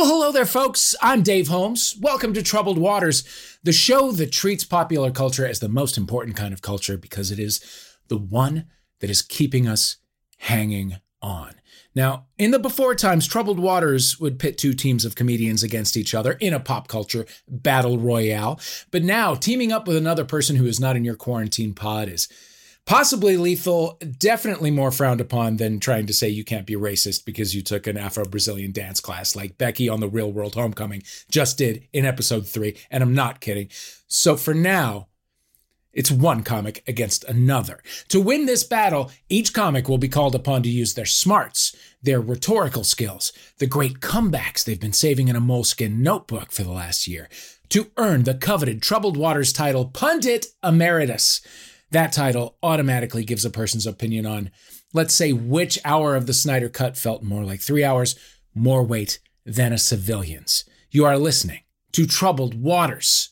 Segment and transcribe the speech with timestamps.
[0.00, 0.94] Well, hello there, folks.
[1.02, 1.94] I'm Dave Holmes.
[2.00, 3.22] Welcome to Troubled Waters,
[3.62, 7.38] the show that treats popular culture as the most important kind of culture because it
[7.38, 7.60] is
[8.08, 8.64] the one
[9.00, 9.98] that is keeping us
[10.38, 11.56] hanging on.
[11.94, 16.14] Now, in the before times, Troubled Waters would pit two teams of comedians against each
[16.14, 18.58] other in a pop culture battle royale.
[18.90, 22.26] But now, teaming up with another person who is not in your quarantine pod is
[22.86, 27.54] possibly lethal, definitely more frowned upon than trying to say you can't be racist because
[27.54, 31.58] you took an Afro Brazilian dance class like Becky on the Real World Homecoming just
[31.58, 32.76] did in episode three.
[32.90, 33.68] And I'm not kidding.
[34.08, 35.08] So for now,
[35.92, 37.82] it's one comic against another.
[38.08, 42.20] To win this battle, each comic will be called upon to use their smarts, their
[42.20, 47.08] rhetorical skills, the great comebacks they've been saving in a Moleskine notebook for the last
[47.08, 47.28] year,
[47.70, 51.40] to earn the coveted Troubled Waters title Pundit Emeritus.
[51.92, 54.52] That title automatically gives a person's opinion on,
[54.92, 58.14] let's say, which hour of the Snyder Cut felt more like three hours,
[58.54, 60.64] more weight than a civilian's.
[60.92, 61.62] You are listening
[61.92, 63.30] to Troubled Waters.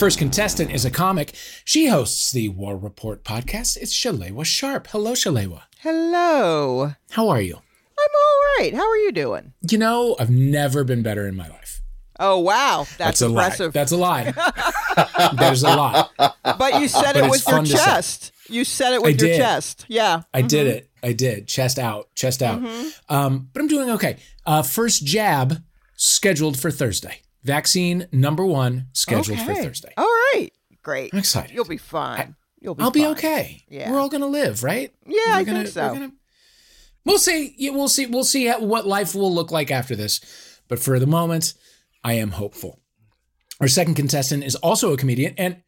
[0.00, 1.34] First contestant is a comic.
[1.66, 3.76] She hosts the War Report podcast.
[3.76, 4.86] It's Shalewa Sharpe.
[4.86, 5.64] Hello, Shalewa.
[5.80, 6.94] Hello.
[7.10, 7.56] How are you?
[7.56, 8.72] I'm all right.
[8.72, 9.52] How are you doing?
[9.70, 11.82] You know, I've never been better in my life.
[12.18, 13.74] Oh wow, that's, a impressive.
[13.74, 13.78] lie.
[13.78, 15.32] That's a lie.
[15.38, 16.08] There's a lie.
[16.18, 17.84] but you said But it with your fun to say.
[17.84, 18.32] chest.
[18.48, 19.84] You said it with your chest.
[19.86, 20.22] Yeah.
[20.32, 20.88] I did it.
[21.02, 21.46] I did.
[21.46, 22.08] Chest out.
[22.14, 22.62] Chest out.
[23.10, 24.16] Um, but I'm doing okay.
[24.46, 25.62] Uh, first jab
[25.96, 27.20] scheduled for Thursday.
[27.42, 29.92] Vaccine number one scheduled for Thursday.
[29.96, 30.50] All right.
[30.82, 31.12] Great.
[31.12, 31.54] I'm excited.
[31.54, 32.36] You'll be fine.
[32.60, 33.62] You'll be I'll be okay.
[33.68, 33.90] Yeah.
[33.90, 34.92] We're all gonna live, right?
[35.06, 35.86] Yeah, We're I gonna, think so.
[35.88, 36.12] we're gonna-
[37.06, 37.54] we'll see.
[37.56, 38.06] Yeah, we'll see.
[38.06, 40.20] We'll see what life will look like after this.
[40.68, 41.54] But for the moment,
[42.04, 42.80] I am hopeful.
[43.60, 45.62] Our second contestant is also a comedian, and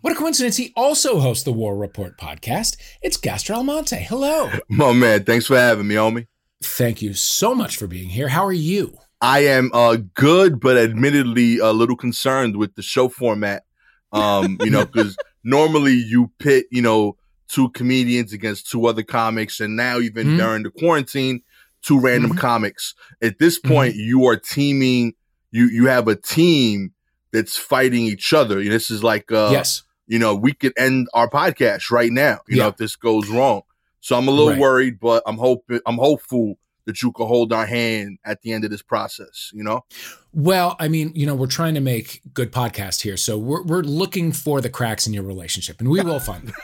[0.00, 0.56] what a coincidence!
[0.56, 2.76] He also hosts the War Report podcast.
[3.02, 3.96] It's Gastor Almonte.
[4.08, 4.50] Hello.
[4.68, 6.26] My man, thanks for having me, homie.
[6.62, 8.28] Thank you so much for being here.
[8.28, 8.98] How are you?
[9.20, 13.64] I am uh good, but admittedly a little concerned with the show format.
[14.12, 17.16] Um, you know, because normally you pit, you know,
[17.48, 20.36] two comedians against two other comics, and now even Mhm.
[20.38, 21.42] during the quarantine,
[21.82, 22.38] two random Mhm.
[22.38, 22.94] comics.
[23.22, 25.14] At this point, you are teaming.
[25.50, 26.92] You you have a team
[27.32, 28.62] that's fighting each other.
[28.62, 29.82] This is like uh, yes.
[30.06, 33.62] you know, we could end our podcast right now, you know, if this goes wrong.
[34.00, 34.58] So I'm a little Right.
[34.60, 38.64] worried, but I'm hoping I'm hopeful that you can hold our hand at the end
[38.64, 39.84] of this process, you know?
[40.32, 43.82] Well, I mean, you know, we're trying to make good podcast here, so we're we're
[43.82, 46.54] looking for the cracks in your relationship, and we will find them.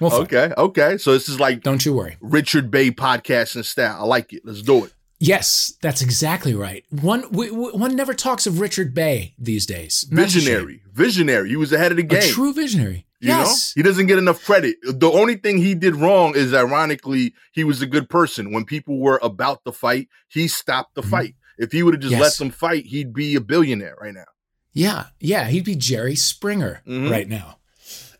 [0.00, 0.42] We'll find them.
[0.42, 0.96] okay, okay.
[0.98, 2.16] So this is like Don't you worry.
[2.22, 3.98] Richard Bey podcast and style.
[4.00, 4.42] I like it.
[4.46, 4.94] Let's do it.
[5.18, 6.84] Yes, that's exactly right.
[6.88, 10.06] One we, we- one never talks of Richard Bey these days.
[10.08, 10.46] And that's a shame.
[10.46, 10.80] Visionary.
[10.92, 11.48] Visionary.
[11.50, 12.32] He was ahead of the a game.
[12.32, 13.04] true visionary.
[13.20, 13.80] You yes, know?
[13.80, 14.76] He doesn't get enough credit.
[14.82, 18.50] The only thing he did wrong is ironically, he was a good person.
[18.52, 21.10] When people were about to fight, he stopped the Mhm.
[21.10, 21.34] fight.
[21.58, 22.20] If he would have just Yes.
[22.22, 24.24] let them fight, he'd be a billionaire right now.
[24.72, 25.48] yeah, yeah.
[25.48, 27.10] He'd be Jerry Springer Mhm.
[27.10, 27.58] right now.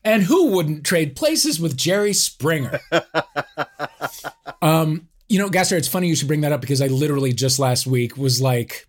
[0.05, 2.81] And who wouldn't trade places with Jerry Springer?
[4.63, 7.59] um, you know, Gastor, it's funny you should bring that up because I literally just
[7.59, 8.87] last week was like,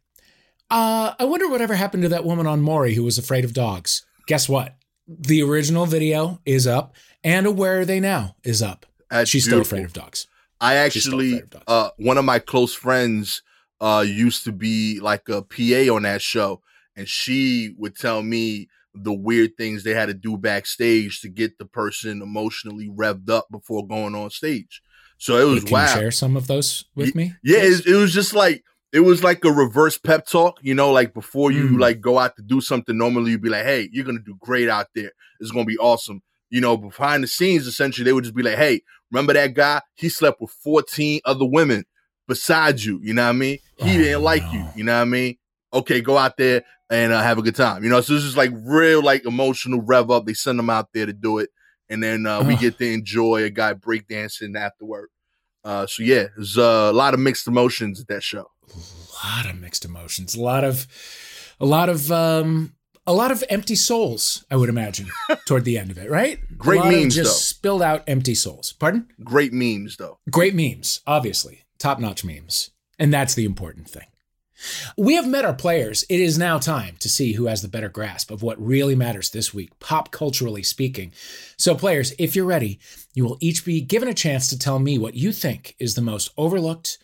[0.70, 4.06] uh, I wonder whatever happened to that woman on Maury who was afraid of dogs.
[4.28, 4.76] Guess what?
[5.20, 8.86] The original video is up, and Where Are They Now is up.
[9.10, 10.28] That's She's still afraid of dogs.
[10.62, 11.64] I actually, dogs.
[11.68, 13.42] uh, one of my close friends
[13.82, 16.62] uh, used to be like a PA on that show,
[16.96, 21.58] and she would tell me the weird things they had to do backstage to get
[21.58, 24.82] the person emotionally revved up before going on stage.
[25.18, 25.90] So it was Can wild.
[25.96, 27.34] you share some of those with me?
[27.44, 30.92] Yeah, it, it was just like it was like a reverse pep talk, you know,
[30.92, 31.80] like before you Mm.
[31.80, 32.98] like go out to do something.
[32.98, 35.12] Normally, you'd be like, "Hey, you're gonna do great out there.
[35.40, 38.58] It's gonna be awesome." You know, behind the scenes, essentially, they would just be like,
[38.58, 38.82] "Hey,
[39.12, 39.82] remember that guy?
[39.96, 41.86] He slept with 14 other women
[42.28, 43.00] besides you.
[43.04, 43.60] You know what I mean?
[43.78, 44.52] He Oh, didn't like no.
[44.54, 44.66] you.
[44.76, 45.38] You know what I mean?
[45.74, 47.84] Okay, go out there and uh, have a good time.
[47.86, 50.26] You know, so this is like real, like emotional rev up.
[50.26, 51.50] They send them out there to do it,
[51.90, 55.08] and then uh, we get to enjoy a guy breakdancing afterward.
[55.64, 58.48] Uh, so yeah, there's uh, a lot of mixed emotions at that show.
[58.74, 60.88] A lot of mixed emotions, a lot of,
[61.60, 62.74] a lot of, um,
[63.08, 64.46] a lot of empty souls.
[64.52, 65.08] I would imagine
[65.46, 66.40] toward the end of it, right?
[66.58, 67.56] Great a lot of memes, just though.
[67.56, 68.74] spilled out empty souls.
[68.74, 69.08] Pardon?
[69.24, 70.20] Great memes though.
[70.30, 74.06] Great memes, obviously, top notch memes, and that's the important thing.
[74.98, 76.04] We have met our players.
[76.10, 79.32] It is now time to see who has the better grasp of what really matters
[79.32, 81.12] this week, pop culturally speaking.
[81.58, 82.80] So, players, if you're ready,
[83.14, 86.02] you will each be given a chance to tell me what you think is the
[86.02, 87.00] most overlooked,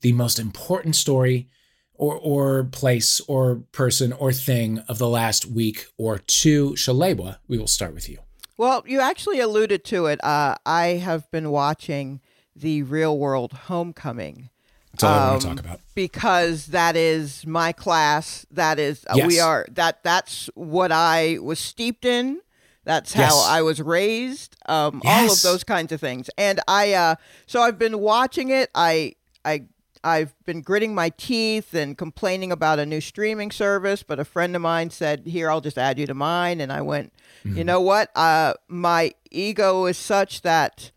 [0.00, 1.48] the most important story,
[1.94, 6.70] or, or place, or person, or thing of the last week or two.
[6.70, 8.18] Shalewa, we will start with you.
[8.56, 10.22] Well, you actually alluded to it.
[10.24, 12.20] Uh, I have been watching
[12.56, 14.50] the Real World Homecoming.
[14.92, 15.80] That's all I want to talk about.
[15.94, 18.44] because that is my class.
[18.50, 19.26] That is uh, Yes.
[19.26, 22.40] we are that that's what I was steeped in.
[22.84, 23.46] That's how Yes.
[23.46, 24.56] I was raised.
[24.66, 26.28] Um, all of those kinds of things.
[26.36, 27.14] And I uh,
[27.46, 28.68] so I've been watching it.
[28.74, 29.14] I
[29.44, 29.64] I
[30.02, 34.56] I've been gritting my teeth and complaining about a new streaming service, but a friend
[34.56, 37.12] of mine said, "Here, I'll just add you to mine." And I went,
[37.44, 37.56] Mm-hmm.
[37.58, 38.10] "You know what?
[38.16, 40.90] Uh, my ego is such that."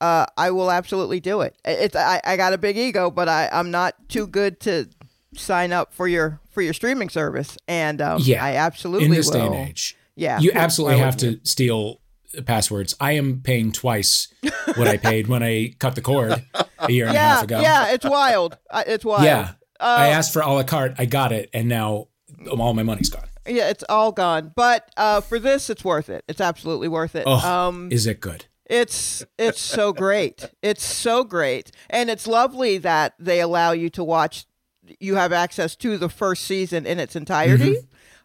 [0.00, 1.54] uh, I will absolutely do it.
[1.64, 4.88] It's I, I got a big ego, but I, I'm not too good to
[5.36, 8.44] sign up for your for your streaming service, and um, Yeah.
[8.44, 9.34] I absolutely In this will.
[9.34, 12.00] day and age, Yeah, you absolutely have to steal
[12.46, 12.94] passwords.
[13.00, 14.32] I am paying twice
[14.76, 16.42] what I paid when I cut the cord
[16.78, 17.60] a year and a half Yeah, ago.
[17.60, 18.56] yeah, it's wild.
[18.70, 19.24] Uh, It's wild.
[19.24, 19.52] Yeah.
[19.80, 20.94] Uh, I asked for a la carte.
[20.98, 22.08] I got it, and now
[22.50, 23.24] all my money's gone.
[23.46, 24.52] yeah, it's all gone.
[24.54, 26.24] But uh, for this, it's worth it.
[26.28, 27.24] It's absolutely worth it.
[27.26, 27.34] Oh,
[27.68, 28.46] um, is it good?
[28.66, 30.48] It's it's so great.
[30.62, 34.46] It's so great, and it's lovely that they allow you to watch.
[35.00, 37.76] You have access to the first season in its entirety,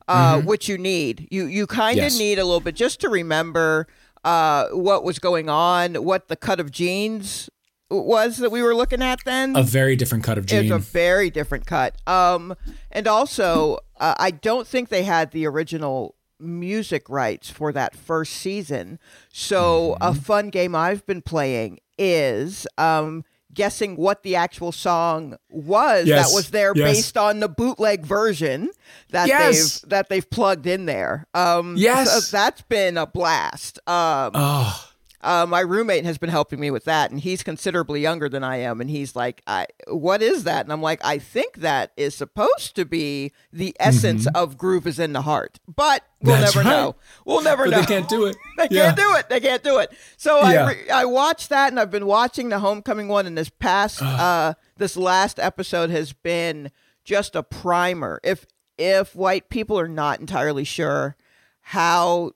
[0.08, 1.28] uh, which you need.
[1.32, 2.18] You you kind of Yes.
[2.20, 3.88] need a little bit just to remember
[4.24, 7.50] uh, what was going on, what the cut of jeans
[7.90, 9.56] was that we were looking at then.
[9.56, 10.66] A very different cut of jeans.
[10.66, 11.96] It's a very different cut.
[12.06, 12.54] Um,
[12.92, 18.34] and also, uh, I don't think they had the original music rights for that first
[18.34, 19.00] season.
[19.32, 23.24] So, a fun game I've been playing is um,
[23.58, 26.96] guessing what the actual song was Yes, that was there yes.
[26.96, 28.70] based on the bootleg version
[29.10, 29.82] that Yes.
[29.82, 31.28] they've that they've plugged in there.
[31.34, 32.10] Um, Yes.
[32.26, 33.80] so that's been a blast.
[33.88, 34.87] Um, oh,
[35.22, 38.58] uh, my roommate has been helping me with that, and he's considerably younger than I
[38.58, 38.80] am.
[38.82, 42.76] And he's like, I, "What is that?" And I'm like, "I think that is supposed
[42.76, 46.42] to be the essence of groove is in the heart, but we'll Mm-hmm.
[46.44, 46.76] That's never right.
[46.76, 46.96] know.
[47.26, 47.80] We'll never but know.
[47.82, 48.36] they can't do it.
[48.58, 48.86] They Yeah.
[48.94, 49.30] can't do it.
[49.30, 49.92] They can't do it.
[50.18, 50.66] So Yeah.
[50.66, 53.26] I re- I watched that, and I've been watching the homecoming one.
[53.26, 56.72] And this past uh, this last episode has been
[57.04, 58.20] just a primer.
[58.24, 58.46] If
[58.78, 61.16] if white people are not entirely sure
[61.62, 62.32] how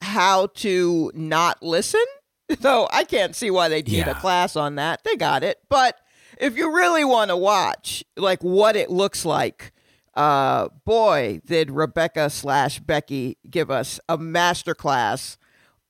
[0.00, 2.04] how to not listen,
[2.60, 5.02] though I can't see why they need a class on that.
[5.04, 5.98] They got it, but
[6.38, 9.72] if you really want to watch like what it looks like
[10.16, 15.36] uh, boy, did Rebecca slash Becky give us a master class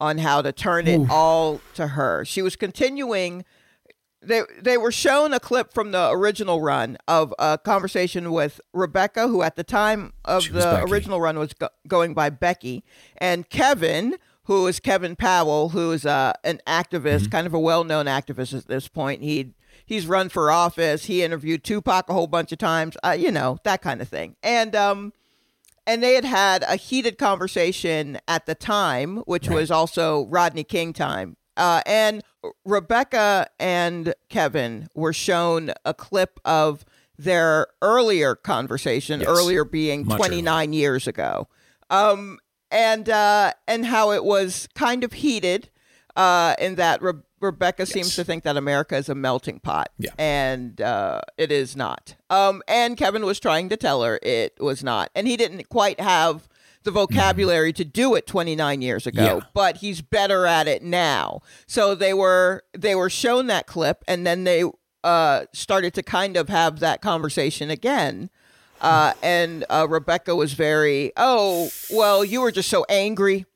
[0.00, 2.24] on how to turn it all to her.
[2.24, 3.44] She was continuing.
[4.22, 9.28] They they were shown a clip from the original run of a conversation with Rebecca,
[9.28, 10.90] who at the time of the Becky.
[10.90, 12.82] original run was go- going by Becky,
[13.18, 17.30] and Kevin, who is Kevin Powell, who is uh, an activist, Mm-hmm.
[17.30, 19.22] kind of a well known activist at this point.
[19.22, 19.52] He
[19.84, 21.04] he's run for office.
[21.04, 22.96] He interviewed Tupac a whole bunch of times.
[23.04, 24.34] Uh, you know that kind of thing.
[24.42, 25.12] And um,
[25.86, 29.56] and they had had a heated conversation at the time, which Right.
[29.56, 31.36] was also Rodney King time.
[31.56, 32.22] Uh, and
[32.64, 36.84] Rebecca and Kevin were shown a clip of
[37.18, 39.28] their earlier conversation, Yes.
[39.28, 41.48] earlier being Much 29 years ago.
[41.88, 42.38] Um,
[42.70, 45.70] and uh, and how it was kind of heated
[46.16, 50.10] uh, in that Re- Rebecca seems to think that America is a melting pot, Yeah.
[50.18, 52.16] and uh, it is not.
[52.28, 56.00] Um, and Kevin was trying to tell her it was not, and he didn't quite
[56.00, 56.48] have
[56.86, 59.40] the vocabulary to do it 29 years ago, Yeah.
[59.52, 61.42] but he's better at it now.
[61.66, 64.64] So they were they were shown that clip, and then they
[65.04, 68.30] uh, started to kind of have that conversation again.
[68.80, 73.46] Uh, and uh, Rebecca was very, oh, well, you were just so angry,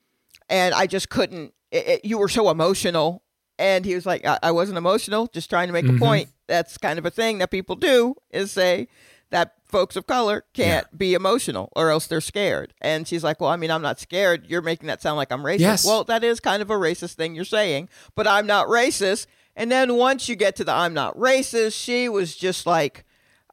[0.49, 1.53] and I just couldn't.
[1.71, 3.23] It, it- you were so emotional,
[3.59, 6.29] and he was like, I, I wasn't emotional, just trying to make a point.
[6.47, 8.89] That's kind of a thing that people do is say
[9.31, 12.75] that folks of color can't be emotional or else they're scared.
[12.81, 14.47] And she's like, Well, I mean, I'm not scared.
[14.49, 15.61] You're making that sound like I'm racist.
[15.61, 15.87] Yes.
[15.87, 19.27] Well, that is kind of a racist thing you're saying, but I'm not racist.
[19.57, 23.05] And then once you get to the I'm not racist, she was just like,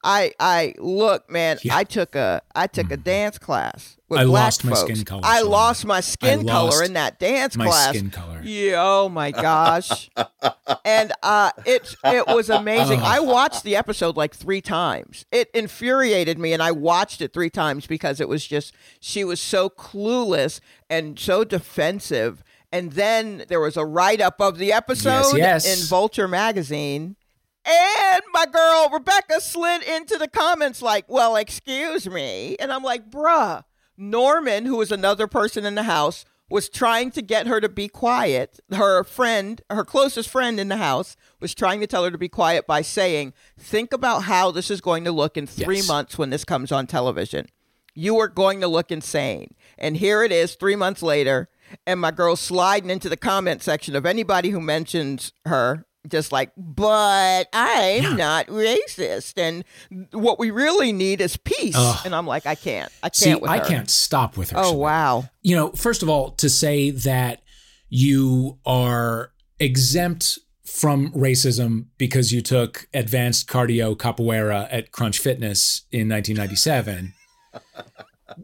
[0.03, 1.71] I I look, man, Yeah.
[1.73, 1.79] Mm-hmm.
[1.79, 5.21] I took a I took a dance class with I black lost my skin color,
[5.23, 5.51] I Shalom.
[5.51, 7.89] lost my skin color in that dance my class.
[7.89, 8.41] skin color.
[8.41, 10.09] Yeah, oh my gosh.
[10.85, 13.01] and uh it it was amazing.
[13.01, 15.25] I watched the episode like 3 times.
[15.31, 19.41] It infuriated me and I watched it 3 times because it was just she was
[19.41, 22.43] so clueless and so defensive.
[22.71, 25.65] And then there was a write up of the episode yes.
[25.65, 27.17] in Vulture magazine.
[27.65, 33.09] And my girl Rebecca slid into the comments like, "Well, excuse me," and I'm like,
[33.09, 33.65] "Bruh."
[33.97, 37.87] Norman, who was another person in the house, was trying to get her to be
[37.89, 38.59] quiet.
[38.71, 42.29] Her friend, her closest friend in the house, was trying to tell her to be
[42.29, 45.87] quiet by saying, Think about how this is going to look in three Yes.
[45.87, 47.47] months when this comes on television.
[47.93, 49.55] You are going to look insane.
[49.77, 51.49] And here it is, three months later,
[51.85, 55.86] and my girl's sliding into the comment section of anybody who mentions her.
[56.07, 58.13] Just like, but I'm Yeah.
[58.13, 59.63] not racist, and
[60.11, 61.75] what we really need is peace.
[61.77, 61.99] Ugh.
[62.05, 64.57] And I'm like, I can't, I can't See, with I can't stop with her.
[64.59, 64.77] Oh Shalane.
[64.77, 67.41] wow, you know, first of all, to say that
[67.89, 76.07] you are exempt from racism because you took advanced cardio capoeira at Crunch Fitness in
[76.09, 77.13] 1997.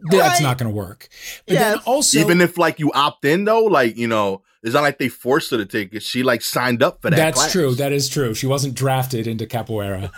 [0.10, 0.41] That's Right.
[0.41, 1.08] not going to work.
[1.48, 4.82] But then also, Even if like you opt in though, like you know, it's not
[4.82, 6.03] like they forced her to take it.
[6.03, 7.17] She like signed up for that.
[7.17, 7.51] that's class.
[7.51, 7.75] true.
[7.75, 8.34] That is true.
[8.34, 10.10] She wasn't drafted into capoeira.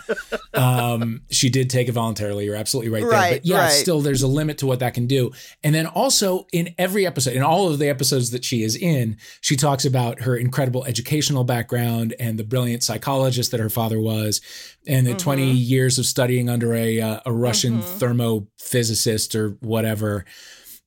[0.54, 2.44] um, she did take it voluntarily.
[2.44, 3.32] You're absolutely right, there.
[3.32, 3.72] But yeah, right.
[3.72, 5.32] still, there's a limit to what that can do.
[5.64, 9.16] And then also in every episode, in all of the episodes that she is in,
[9.40, 14.40] she talks about her incredible educational background and the brilliant psychologist that her father was,
[14.86, 15.24] and the Mm-hmm.
[15.24, 20.24] 20 years of studying under a uh, a Russian thermophysicist or whatever.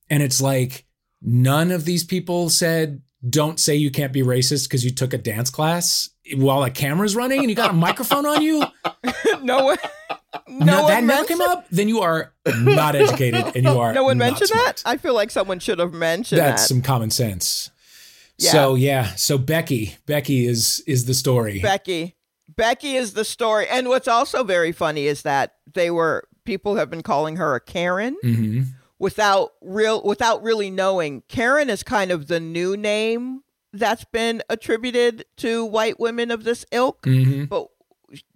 [0.08, 0.86] And it's like
[1.20, 5.18] none of these people said don't say you can't be racist because you took a
[5.18, 8.64] dance class while a camera's running and you got a microphone on you.
[9.42, 9.78] no one,
[10.48, 11.66] no No, one that never came up.
[11.70, 14.76] Then you are not educated and you are No one mentioned smart.
[14.76, 14.82] that.
[14.86, 16.68] I feel like someone should have mentioned That's that.
[16.68, 17.70] some common sense.
[18.38, 18.52] Yeah.
[18.52, 21.60] So yeah, so Becky, Becky is is the story.
[21.60, 22.16] Becky.
[22.56, 23.68] Becky is the story.
[23.68, 27.60] And what's also very funny is that they were people have been calling her a
[27.60, 28.62] Karen hmm
[29.00, 31.24] without real without really knowing.
[31.26, 33.42] Karen is kind of the new name
[33.72, 37.66] that's been attributed to white women of this ilk, hmm but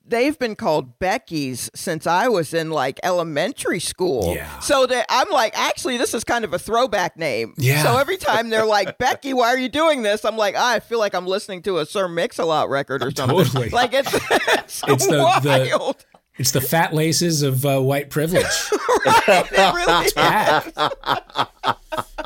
[0.07, 4.35] they've been called Becky's since I was in like elementary school.
[4.37, 4.59] Yeah.
[4.61, 7.55] So that I'm like, actually, this is kind of a throwback name.
[7.57, 7.83] Yeah.
[7.83, 10.25] So every time they're like, Becky, why are you doing this?
[10.27, 13.37] I'm like, I feel like I'm listening to a Sir Mix-a-Lot record or something.
[13.39, 13.71] Totally.
[13.71, 16.05] Like it's, it's, It's the- the- wild.
[16.37, 18.45] It's the fat laces of uh, white privilege.
[19.07, 19.23] right?
[19.53, 20.13] It really is.
[20.13, 20.73] back.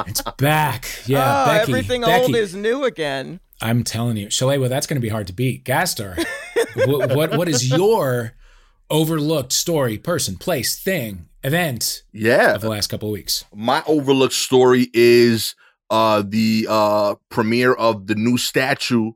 [0.06, 0.88] it's back.
[1.06, 1.72] Yeah, oh, Becky.
[1.72, 2.22] everything Becky.
[2.24, 3.40] old is new again.
[3.60, 5.64] I'm telling you, Shalewa, that's going to be hard to beat.
[5.64, 6.16] Gastor,
[6.86, 8.32] what, what what is your
[8.88, 12.54] overlooked story, person, place, thing, event Yeah.
[12.54, 13.44] of the last couple of weeks?
[13.54, 15.54] my overlooked story is
[15.90, 19.12] uh the uh premiere of the new statue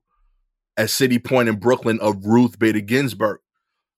[0.76, 3.38] at City Point in Brooklyn of Ruth Bader Ginsburg.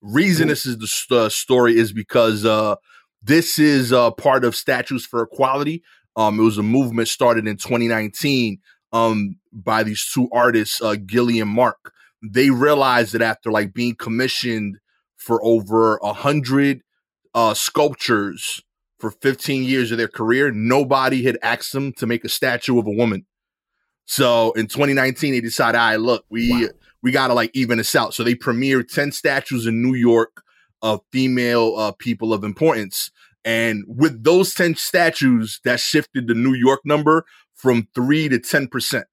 [0.07, 2.77] Reason this is the st- story is because uh
[3.23, 5.83] this is uh part of Statues for Equality.
[6.15, 8.59] Um it was a movement started in 2019
[8.93, 11.93] um by these two artists uh Gillie and Marc.
[12.23, 14.77] They realized that after like being commissioned
[15.17, 16.83] for over a hundred
[17.35, 18.63] uh sculptures
[18.99, 22.87] for 15 years of their career, nobody had asked them to make a statue of
[22.87, 23.25] a woman.
[24.07, 26.69] So in 2019, they decided, all right, look, we Wow.
[27.05, 28.15] We gotta like even this out.
[28.15, 30.43] So they premiered 10 statues in New York
[30.83, 33.11] of female uh, people of importance.
[33.45, 39.05] And with those 10 statues, that shifted the New York number from three to 10%.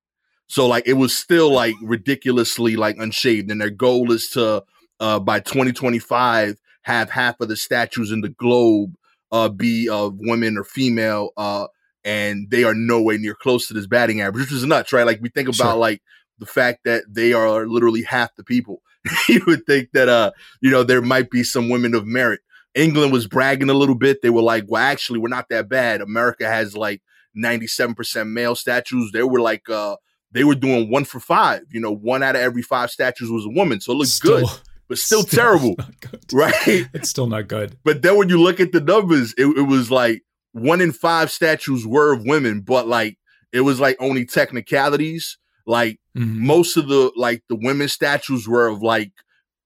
[0.47, 3.51] So like it was still like ridiculously like unshaved.
[3.51, 4.63] And their goal is to
[5.01, 8.95] uh by 2025 have half of the statues in the globe
[9.31, 11.67] uh be of women or female uh
[12.03, 15.05] and they are nowhere near close to this batting average, which is nuts, right?
[15.05, 15.75] Like we think about Sure.
[15.75, 16.01] like
[16.41, 18.81] the fact that they are literally half the people.
[19.29, 22.41] you would think that uh, you know, there might be some women of merit.
[22.75, 24.21] England was bragging a little bit.
[24.21, 26.01] They were like, well, actually, we're not that bad.
[26.01, 27.01] America has like
[27.37, 29.11] 97% male statues.
[29.11, 29.95] They were like uh
[30.31, 31.61] they were doing one for five.
[31.69, 33.81] You know, one out of every five statues was a woman.
[33.81, 34.45] So it looked good,
[34.87, 35.75] but still, terrible.
[36.33, 36.87] Right.
[36.93, 37.77] It's still not good.
[37.83, 41.29] But then when you look at the numbers, it, it was like one in five
[41.29, 43.17] statues were of women, but like
[43.51, 45.37] it was like only technicalities.
[45.65, 46.35] Like Mhm.
[46.39, 49.11] most of the like the women statues were of like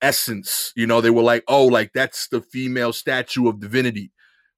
[0.02, 0.72] essence.
[0.76, 4.12] You know, they were like, oh, like that's the female statue of divinity.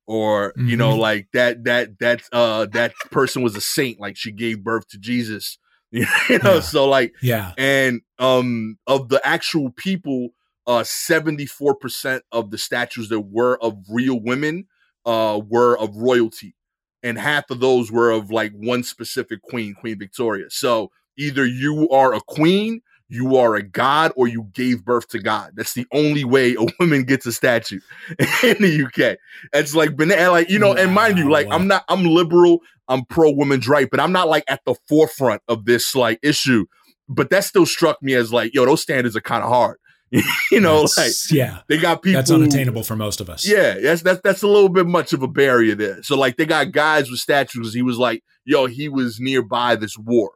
[0.06, 1.00] Or, you know, Mhm.
[1.00, 4.98] like that that that uh that person was a saint, like she gave birth to
[4.98, 5.58] Jesus.
[6.29, 6.60] You know, Yeah.
[6.62, 7.53] so like Yeah.
[7.58, 10.29] and um of the actual people
[10.65, 14.67] uh 74% of the statues that were of real women
[15.06, 16.56] uh were of royalty
[17.03, 21.89] and half of those were of like one specific queen queen victoria so either you
[21.89, 25.86] are a queen you are a god or you gave birth to god that's the
[25.93, 27.79] only way a woman gets a statue
[28.43, 29.17] in the uk
[29.53, 33.31] it's like like you know and mind you like i'm not i'm liberal i'm pro
[33.31, 36.65] women's right but i'm not like at the forefront of this like issue
[37.09, 39.77] but that still struck me as like yo those standards are kind of hard
[40.51, 43.45] you know, That's- like yeah, they got people that's unattainable for most of us.
[43.45, 46.01] Yeah, that's that's that's a little bit much of a barrier there.
[46.01, 47.74] So like they got guys with statues.
[47.74, 50.31] He was like, yo, he was nearby this war,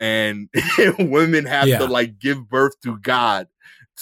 [0.00, 0.48] and
[0.98, 1.78] women have Yeah.
[1.78, 3.48] to like give birth to God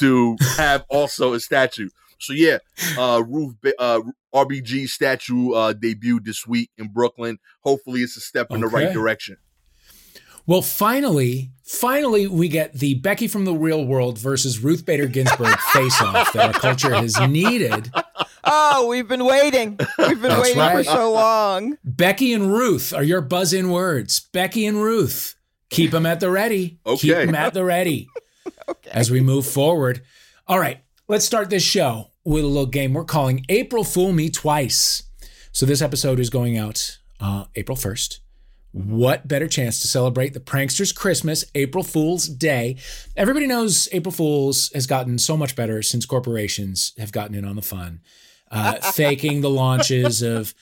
[0.00, 1.88] to have also a statue.
[2.20, 2.58] So yeah,
[2.98, 4.00] uh, Ruth Ba- uh,
[4.34, 7.38] RBG statue uh, debuted this week in Brooklyn.
[7.60, 9.36] Hopefully, it's a step in the right direction.
[10.46, 15.58] Well, finally, finally, we get the Becky from the real world versus Ruth Bader Ginsburg
[15.72, 17.90] face off that our culture has needed.
[18.44, 19.78] Oh, we've been waiting.
[19.98, 20.76] We've been That's waiting right.
[20.76, 21.78] for so long.
[21.82, 24.20] Becky and Ruth are your buzz in words.
[24.32, 25.33] Becky and Ruth.
[25.75, 26.78] Keep them at the ready.
[26.87, 27.09] Okay.
[27.09, 28.09] Keep them at the ready
[28.69, 28.90] Okay.
[28.93, 30.02] as we move forward.
[30.47, 34.31] All right, let's start this show with a little game we're calling April Fool Me
[34.31, 35.02] Twice.
[35.52, 38.19] So this episode is going out uh, April 1st.
[38.73, 42.76] What better chance to celebrate the prankster's Christmas, April Fool's Day?
[43.16, 47.54] Everybody knows April Fool's has gotten so much better since corporations have gotten in on
[47.54, 48.00] the fun,
[48.50, 50.54] uh, faking the launches of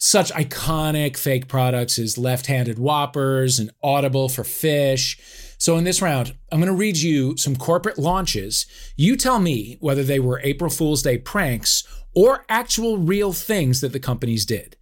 [0.00, 5.18] such iconic fake products as left handed whoppers and Audible for fish.
[5.58, 8.64] So, in this round, I'm going to read you some corporate launches.
[8.96, 13.92] You tell me whether they were April Fool's Day pranks or actual real things that
[13.92, 14.76] the companies did.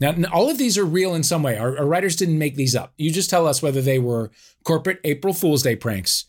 [0.00, 1.56] Now, all of these are real in some way.
[1.56, 2.92] Our, our writers didn't make these up.
[2.98, 4.30] You just tell us whether they were
[4.64, 6.26] corporate April Fool's Day pranks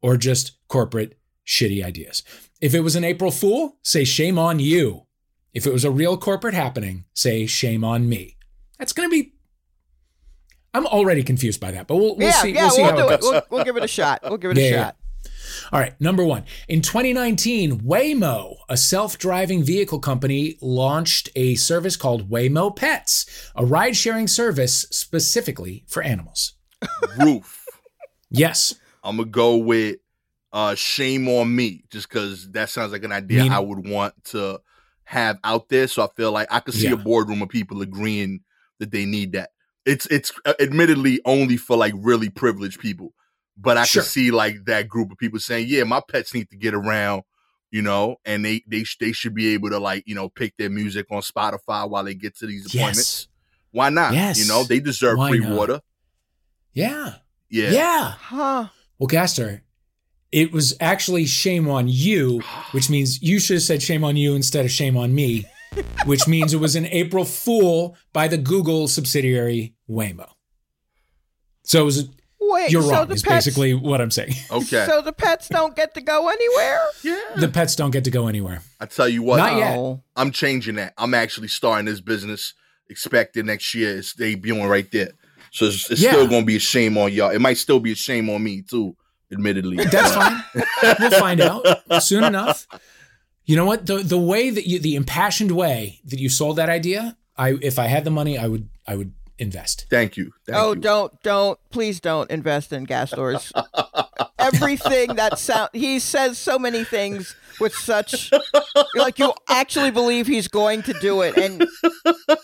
[0.00, 2.22] or just corporate shitty ideas.
[2.60, 5.06] If it was an April Fool, say shame on you.
[5.52, 8.36] If it was a real corporate happening, say shame on me.
[8.78, 9.32] That's going to be.
[10.72, 12.50] I'm already confused by that, but we'll, we'll yeah, see.
[12.52, 13.20] yeah, we'll see we'll how do it it.
[13.20, 13.30] goes.
[13.32, 14.20] We'll, we'll give it a shot.
[14.22, 14.96] We'll give it Yeah, a yeah, shot.
[15.72, 16.44] All right, number one.
[16.68, 23.64] In 2019, Waymo, a self driving vehicle company, launched a service called Waymo Pets, a
[23.64, 26.52] ride sharing service specifically for animals.
[27.18, 27.66] Roof.
[28.30, 28.74] Yes.
[29.02, 29.96] I'm gonna go with
[30.52, 34.14] uh, shame on me, just because that sounds like an idea Meaning- I would want
[34.26, 34.60] to
[35.10, 35.88] have out there.
[35.88, 36.92] So I feel like I could see Yeah.
[36.92, 38.40] a boardroom of people agreeing
[38.78, 39.50] that they need that.
[39.84, 43.12] It's it's uh, admittedly only for like really privileged people,
[43.56, 44.02] but I Sure.
[44.02, 47.24] could see like that group of people saying, "Yeah, my pets need to get around."
[47.72, 50.70] You know, and they they they should be able to like you know pick their
[50.70, 52.98] music on Spotify while they get to these appointments.
[52.98, 53.28] Yes.
[53.72, 54.12] Why not?
[54.14, 54.38] Yes.
[54.38, 55.56] You know, they deserve Why free not?
[55.56, 55.80] water.
[56.72, 57.14] Yeah.
[57.48, 57.70] Yeah.
[57.70, 58.10] Yeah.
[58.10, 58.68] Huh.
[58.98, 59.62] Well, Gastor,
[60.32, 62.40] it was actually shame on you,
[62.72, 65.44] which means you should have said shame on you instead of shame on me,
[66.06, 70.28] which means it was an April Fool by the Google subsidiary Waymo.
[71.64, 72.08] So it was
[72.42, 73.06] Wait, you're so wrong.
[73.08, 74.32] the is pets, basically what I'm saying.
[74.50, 74.86] Okay.
[74.86, 76.80] So the pets don't get to go anywhere?
[77.02, 77.20] yeah.
[77.36, 78.62] The pets don't get to go anywhere.
[78.80, 79.98] I tell you what, Not yet.
[80.16, 80.94] I'm changing that.
[80.96, 82.54] I'm actually starting this business.
[82.88, 83.98] Expected next year.
[83.98, 85.10] It's debuting right there.
[85.52, 86.10] So it's, it's Yeah.
[86.12, 87.30] still gonna be a shame on y'all.
[87.30, 88.96] It might still be a shame on me too,
[89.32, 89.76] admittedly.
[89.84, 90.42] That's fine.
[90.98, 91.64] We'll find out
[92.02, 92.66] soon enough.
[93.44, 93.86] You know what?
[93.86, 97.78] The the way that you the impassioned way that you sold that idea, I if
[97.78, 99.86] I had the money, I would I would invest.
[99.90, 100.32] Thank you.
[100.46, 100.80] Thank oh, you.
[100.80, 103.52] don't, don't, please don't invest in gas stores.
[104.38, 108.30] Everything that sound, he says so many things with such,
[108.94, 111.66] like you actually believe he's going to do it, and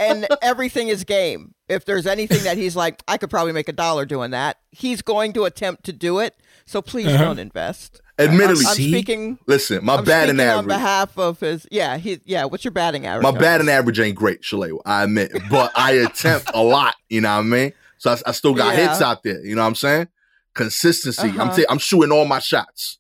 [0.01, 1.55] and everything is game.
[1.69, 5.03] If there's anything that he's like, I could probably make a dollar doing that, he's
[5.03, 6.35] going to attempt to do it.
[6.67, 7.25] So please Uh-huh.
[7.25, 8.01] don't invest.
[8.19, 8.91] Admittedly, I'm See?
[8.91, 9.39] speaking.
[9.47, 10.69] listen, my I'm batting speaking on average.
[10.69, 11.67] behalf of his.
[11.71, 12.21] Yeah, he.
[12.25, 13.23] Yeah, what's your batting average?
[13.23, 14.77] My batting average ain't great, Shalay.
[14.87, 16.95] I admit, but I attempt a lot.
[17.11, 17.73] You know what I mean?
[17.99, 18.89] So I, I still got Yeah.
[18.89, 19.45] hits out there.
[19.45, 20.09] You know what I'm saying?
[20.55, 21.29] Consistency.
[21.29, 21.65] I'm Uh-huh.
[21.69, 22.99] I'm shooting all my shots.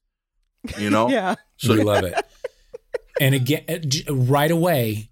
[0.78, 1.08] You know.
[1.16, 1.34] Yeah.
[1.56, 2.14] So we love it.
[3.18, 5.08] And again, uh, right away,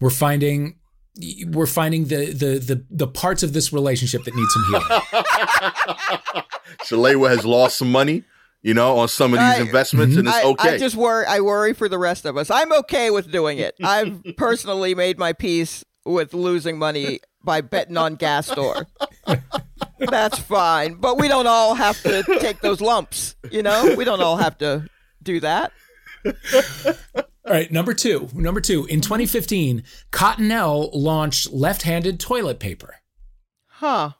[0.00, 0.77] we're finding
[1.48, 5.02] we're finding the the the the parts of this relationship that need some healing.
[6.84, 8.24] Shalewa has lost some money,
[8.62, 10.74] you know, on some of these I- investments, and it's okay.
[10.74, 11.26] I just worry.
[11.26, 12.50] I worry for the rest of us.
[12.50, 13.74] I'm okay with doing it.
[13.82, 18.86] I've personally made my peace with losing money by betting on Gastor.
[19.98, 23.34] That's fine, but we don't all have to take those lumps.
[23.50, 24.86] You know, we don't all have to
[25.22, 25.72] do that.
[27.48, 28.28] All right, number two.
[28.34, 28.84] Number two.
[28.86, 29.08] In mm-hmm.
[29.08, 29.82] 2015,
[30.12, 32.96] Cottonelle launched left-handed toilet paper.
[33.66, 34.10] Huh.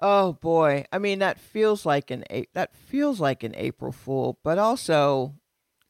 [0.00, 0.86] Oh boy.
[0.90, 5.34] I mean that feels like an A- that feels like an April Fool, but also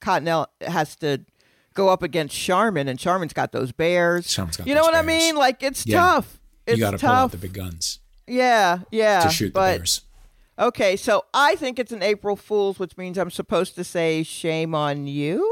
[0.01, 1.25] Cottonelle has to
[1.75, 4.27] go up against Charmin and Charmin's got those bears.
[4.27, 5.37] Charmin's got you know what I mean?
[5.37, 6.01] Like it's Yeah.
[6.01, 6.41] tough.
[6.67, 9.21] It's you got to pull out the big guns yeah, yeah.
[9.21, 10.03] to shoot but the bears.
[10.59, 14.75] Okay, so I think it's an April Fool's, which means I'm supposed to say shame
[14.75, 15.49] on you.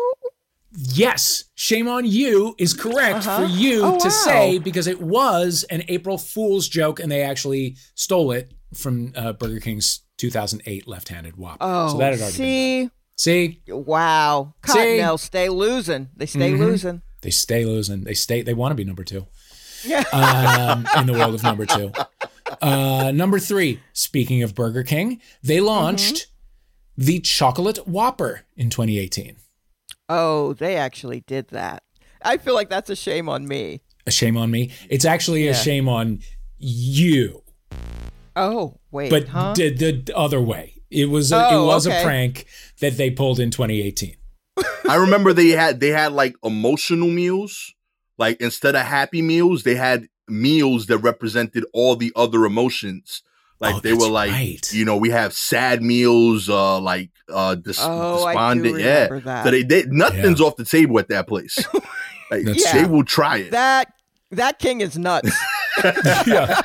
[0.72, 3.38] Yes, shame on you is correct Uh-huh.
[3.46, 4.10] for you Oh, to wow.
[4.24, 9.32] say because it was an April Fool's joke and they actually stole it from uh,
[9.32, 11.56] Burger King's 2008 left-handed Whopper.
[11.60, 14.54] Oh, so that had already see, See, Wow.
[14.62, 16.08] Cottonelle stay losing.
[16.16, 16.58] They stay Mhm.
[16.60, 17.02] losing.
[17.22, 18.04] they stay losing.
[18.04, 18.40] They stay.
[18.42, 19.26] They want to be number two
[19.84, 20.04] Yeah.
[20.12, 21.92] um, in the world of number two.
[22.60, 23.80] Uh, number three.
[23.92, 26.26] Speaking of Burger King, they launched
[26.96, 29.36] the chocolate Whopper in 2018.
[30.08, 31.82] Oh, they actually did that.
[32.22, 33.82] I feel like that's a shame on me.
[34.06, 34.72] A shame on me.
[34.88, 36.20] It's actually a shame on
[36.58, 37.42] you,
[38.36, 39.10] Oh, wait.
[39.10, 39.54] but huh?
[39.56, 40.74] the, the other way.
[40.90, 42.00] It was a, Oh, it was okay.
[42.00, 42.46] a prank
[42.80, 44.16] that they pulled in 2018.
[44.88, 47.72] I remember they had they had like emotional meals.
[48.18, 53.22] Like instead of happy meals, they had meals that represented all the other emotions.
[53.60, 54.72] Like Oh, they were like, right.
[54.72, 58.78] you know, we have sad meals, uh, like uh, dis- oh, I do despondent.
[58.80, 59.44] yeah, remember that.
[59.44, 61.58] so they, they nothing's off the table at that place.
[62.30, 63.50] like That's they will try it.
[63.50, 63.92] that
[64.30, 65.30] that king is nuts.
[65.84, 66.60] yeah.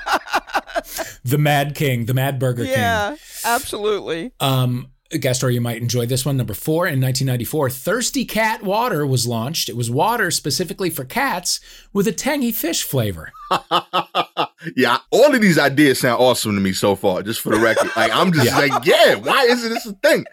[1.23, 2.73] the Mad King, the Mad Burger King.
[2.73, 4.31] yeah, absolutely.
[4.39, 6.35] Um, guest story you might enjoy this one.
[6.37, 9.69] Number four in 1994, Thirsty Cat Water was launched.
[9.69, 11.59] It was water specifically for cats
[11.93, 13.31] with a tangy fish flavor.
[14.75, 17.21] yeah, all of these ideas sound awesome to me so far.
[17.23, 18.57] Just for the record, like I'm just Yeah.
[18.57, 20.25] like, yeah, why isn't this a thing?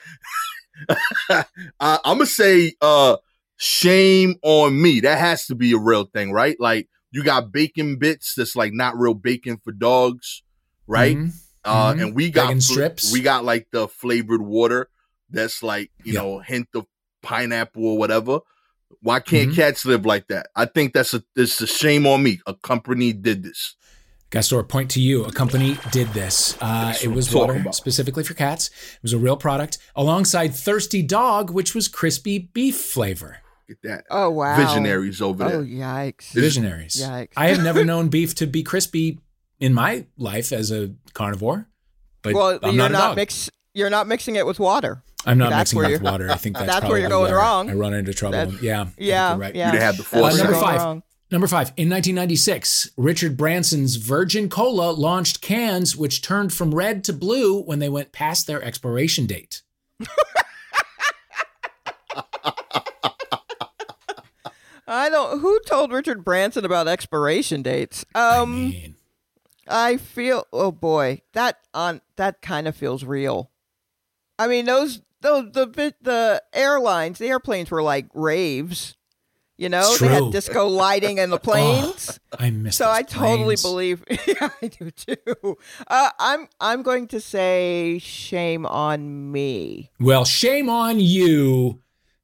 [1.30, 1.42] uh,
[1.80, 3.16] I'm gonna say, uh,
[3.56, 5.00] shame on me.
[5.00, 6.56] That has to be a real thing, right?
[6.58, 10.42] Like you got bacon bits that's like not real bacon for dogs,
[10.86, 11.16] right?
[11.16, 11.32] Mhm.
[11.64, 12.02] Uh, Mhm.
[12.02, 13.12] and we got fl- strips.
[13.12, 14.88] We got like the flavored water
[15.30, 16.20] that's like you Yeah.
[16.20, 16.86] know hint of
[17.22, 18.40] pineapple or whatever.
[19.00, 19.56] Why can't Mhm.
[19.56, 20.48] cats live like that?
[20.56, 22.40] I think that's a it's a shame on me.
[22.46, 23.76] A company did this.
[24.30, 25.24] Gastor, point to you.
[25.24, 26.56] A company did this.
[26.60, 27.74] Uh, it was water about.
[27.74, 28.68] specifically for cats.
[28.96, 33.38] It was a real product alongside Thirsty Dog, which was crispy beef flavor.
[33.68, 34.04] Get that.
[34.10, 34.56] Oh wow.
[34.56, 35.56] Visionaries over there.
[35.58, 35.70] Oh there.
[35.70, 36.32] yikes.
[36.32, 36.96] Visionaries.
[37.00, 37.28] Yikes.
[37.36, 39.20] I have never known beef to be crispy
[39.62, 41.68] in my life as a carnivore,
[42.22, 43.16] but well, I'm you're not a not dog.
[43.16, 43.48] mix.
[43.74, 45.02] You're not mixing it with water.
[45.24, 46.30] I'm not That's mixing it with water.
[46.30, 47.70] I think that's, That's where you're probably going wrong.
[47.70, 48.32] I run into trouble.
[48.38, 48.86] That's- yeah.
[48.98, 49.54] Yeah, you're right.
[49.54, 49.72] yeah.
[49.72, 50.80] You'd have the That's where number five.
[50.80, 51.02] wrong.
[51.30, 57.12] Number five, in 1996, Richard Branson's Virgin Cola launched cans which turned from red to
[57.14, 59.62] blue when they went past their expiration date.
[64.86, 65.40] I don't.
[65.40, 68.04] Who told Richard Branson about expiration dates?
[68.14, 68.96] I Um, mean,
[69.68, 70.46] I feel.
[70.52, 73.50] Oh boy, that on that kind of feels real.
[74.38, 78.96] I mean, those those the the airlines, the airplanes were like raves.
[79.58, 82.18] You know, they had disco lighting in the planes.
[82.36, 83.62] I miss so I totally planes.
[83.62, 84.04] believe.
[84.26, 85.56] Yeah, I do too.
[85.86, 89.90] Uh, I'm I'm going to say shame on me.
[90.00, 91.80] Well, shame on you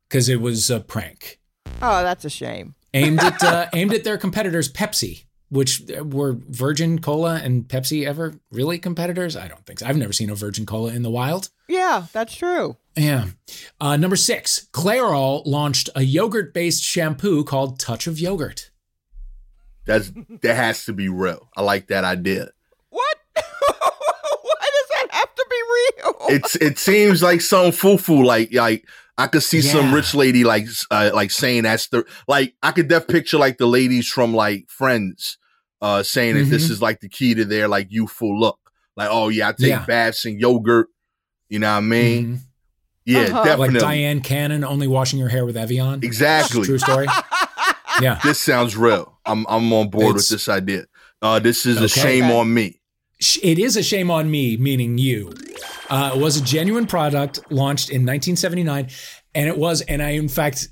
[0.08, 1.38] because it was a prank
[1.80, 2.74] Oh, that's a shame.
[2.94, 5.26] aimed at uh, aimed at their competitors, Pepsi.
[5.50, 9.34] Which were Virgin Cola and Pepsi ever really competitors?
[9.34, 9.86] I don't think so.
[9.86, 11.48] I've never seen a Virgin Cola in the wild.
[11.68, 12.76] Yeah, that's true.
[12.96, 13.26] Yeah.
[13.80, 18.70] Uh, number six, Clairol launched a yogurt based shampoo called Touch of Yogurt.
[19.86, 21.48] That's that has to be real.
[21.56, 22.50] I like that idea.
[22.90, 23.16] What?
[23.34, 25.56] Why does that have to be
[26.02, 26.14] real?
[26.28, 28.86] It's it seems like some foo-foo like like
[29.18, 32.88] I could see some rich lady like uh, like saying that's the like I could
[32.88, 35.36] def picture like the ladies from like Friends
[35.82, 36.70] uh saying that this Mhm.
[36.70, 38.58] is like the key to their like youthful look.
[38.96, 39.84] Like oh yeah, I take Yeah.
[39.84, 40.88] baths and yogurt.
[41.48, 42.26] You know what I mean?
[42.36, 42.40] Mhm.
[43.06, 43.44] Yeah, Uh-huh.
[43.44, 43.80] definitely.
[43.80, 46.00] Like Dyan Cannon only washing her hair with Evian.
[46.04, 46.64] Exactly.
[46.64, 47.06] True story.
[48.00, 48.20] Yeah.
[48.22, 49.18] This sounds real.
[49.26, 50.84] I'm I'm on board It's- with this idea.
[51.20, 52.38] Uh this is a shame Okay.
[52.38, 52.80] on me.
[53.42, 55.32] It is a shame on me, meaning you.
[55.90, 58.88] Uh, it was a genuine product launched in 1979.
[59.34, 60.68] And it was, and I, in fact,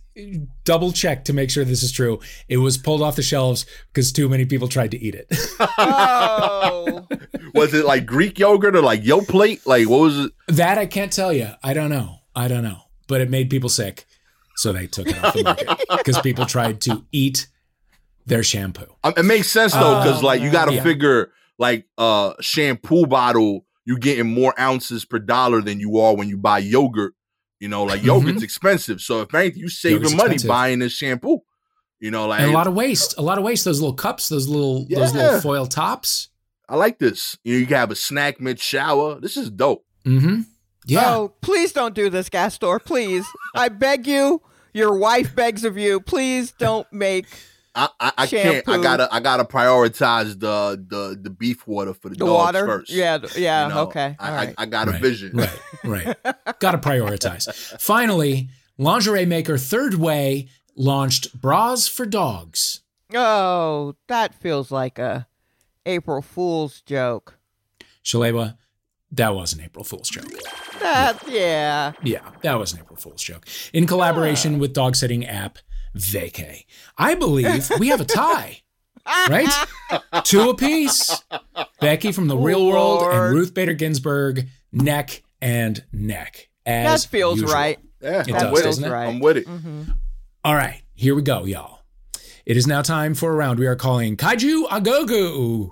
[0.64, 2.20] double checked to make sure this is true.
[2.48, 5.26] It was pulled off the shelves because too many people tried to eat it.
[5.60, 7.06] oh,
[7.54, 9.66] Was it like Greek yogurt or like Yoplait?
[9.66, 10.32] Like what was it?
[10.48, 11.50] that I can't tell you.
[11.62, 12.18] I don't know.
[12.34, 12.82] I don't know.
[13.08, 14.06] But it made people sick.
[14.56, 17.46] So they took it off the market because people tried to eat
[18.24, 18.86] their shampoo.
[19.04, 20.82] Um, It makes sense though, because Oh, like you got to yeah.
[20.82, 26.28] figure like uh shampoo bottle, you're getting more ounces per dollar than you are when
[26.28, 27.14] you buy yogurt.
[27.60, 29.00] You know, like yogurt's expensive.
[29.00, 30.16] So if anything, you saving Mm-hmm.
[30.16, 30.48] Money expensive.
[30.48, 31.38] buying this shampoo.
[32.00, 33.14] You know, like And a lot of waste.
[33.16, 33.64] A lot of waste.
[33.64, 36.28] Those little cups, those little those little foil tops.
[36.68, 37.38] I like this.
[37.44, 39.18] You know, you can have a snack mid shower.
[39.20, 39.84] This is dope.
[40.04, 40.40] Mm-hmm.
[40.88, 41.16] Yeah.
[41.16, 42.78] oh, please don't do this, Gastor.
[42.80, 44.42] Please, I beg you.
[44.74, 46.00] Your wife begs of you.
[46.00, 47.26] Please don't make
[47.76, 48.66] I I, I can't.
[48.68, 52.66] I gotta I gotta prioritize the the the beef water for the, the dogs water.
[52.66, 52.90] first.
[52.90, 53.68] Yeah, yeah.
[53.68, 54.54] You know, okay, I, all right.
[54.56, 55.36] I, I got a vision.
[55.36, 56.16] Right, right.
[56.58, 57.52] Got to prioritize.
[57.80, 62.80] Finally, lingerie maker Third Way launched bras for dogs.
[63.14, 65.26] oh, that feels like a
[65.84, 67.38] April Fool's joke.
[68.02, 68.56] Shalewa,
[69.12, 70.30] that was an April Fool's joke.
[70.80, 71.92] That yeah.
[72.02, 73.46] Yeah, that was an April Fool's joke.
[73.72, 75.58] In collaboration with dog sitting app
[75.96, 76.64] Vacay.
[76.98, 78.62] I believe we have a tie.
[79.28, 79.48] Right?
[80.24, 81.22] Two apiece.
[81.80, 86.48] Becky from the real world and Ruth Bader Ginsburg, neck and neck.
[86.64, 87.54] As That feels usual.
[87.54, 87.78] right.
[88.02, 88.88] Yeah, It I'm does, with doesn't it.
[88.88, 88.90] it?
[88.92, 89.06] Right.
[89.08, 89.46] I'm with it.
[89.46, 89.82] Mm-hmm.
[90.44, 91.80] All right, here we go, y'all.
[92.44, 95.70] It is now time for a round we are calling Kaiju Agogu.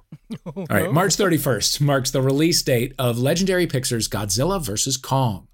[0.56, 4.96] All right, March 31st marks the release date of legendary Pictures' Godzilla vs.
[4.96, 5.46] Kong.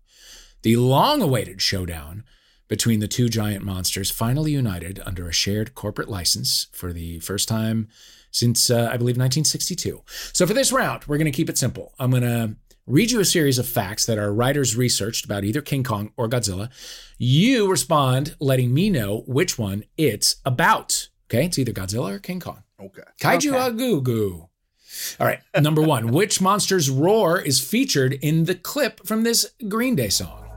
[0.62, 2.24] The long awaited showdown
[2.70, 7.48] between the two giant monsters finally united under a shared corporate license for the first
[7.48, 7.88] time
[8.30, 10.02] since, uh, I believe, 1962.
[10.32, 11.92] So for this round, we're going to keep it simple.
[11.98, 12.54] I'm going to
[12.86, 16.28] read you a series of facts that our writers researched about either King Kong or
[16.28, 16.70] Godzilla.
[17.18, 21.08] You respond, letting me know which one it's about.
[21.26, 22.62] Okay, it's either Godzilla or King Kong.
[22.80, 23.02] Okay.
[23.20, 23.84] Kaiju Okay.
[23.84, 24.48] Agugu.
[25.18, 26.08] All right, number one.
[26.12, 30.49] Which monster's roar is featured in the clip from this Green Day song?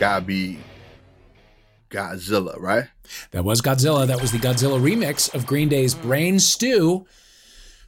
[0.00, 0.58] Gotta be
[1.90, 2.86] Godzilla, right?
[3.32, 4.06] That was Godzilla.
[4.06, 7.06] That was the Godzilla remix of Green Day's Brain Stew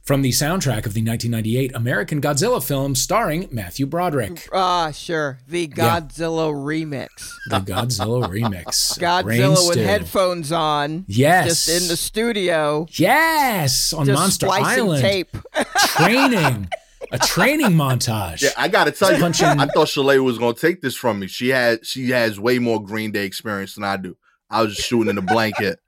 [0.03, 4.47] from the soundtrack of the 1998 American Godzilla film starring Matthew Broderick.
[4.53, 5.39] Ah, sure.
[5.47, 7.31] The Godzilla remix.
[7.49, 8.91] The Godzilla remix.
[9.01, 11.05] of Brain Godzilla with headphones on.
[11.07, 11.65] Yes.
[11.65, 12.85] Just in the studio.
[12.91, 15.01] Yes, on Just Monster splicing Island.
[15.01, 15.37] tape.
[15.77, 16.69] Training.
[17.11, 18.41] A training montage.
[18.41, 21.27] Yeah, I gotta tell you, Punching- I thought Shalay was gonna take this from me.
[21.27, 24.17] She had she has way more Green Day experience than I do.
[24.49, 25.79] I was just shooting in the blanket.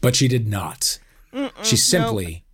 [0.00, 0.98] but she did not.
[1.62, 2.44] she simply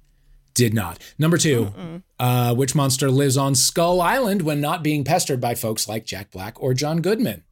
[0.55, 0.99] did not.
[1.19, 5.89] Number 2 uh, which monster lives on Skull Island when not being pestered by folks
[5.89, 7.45] like Jack Black or John Goodman?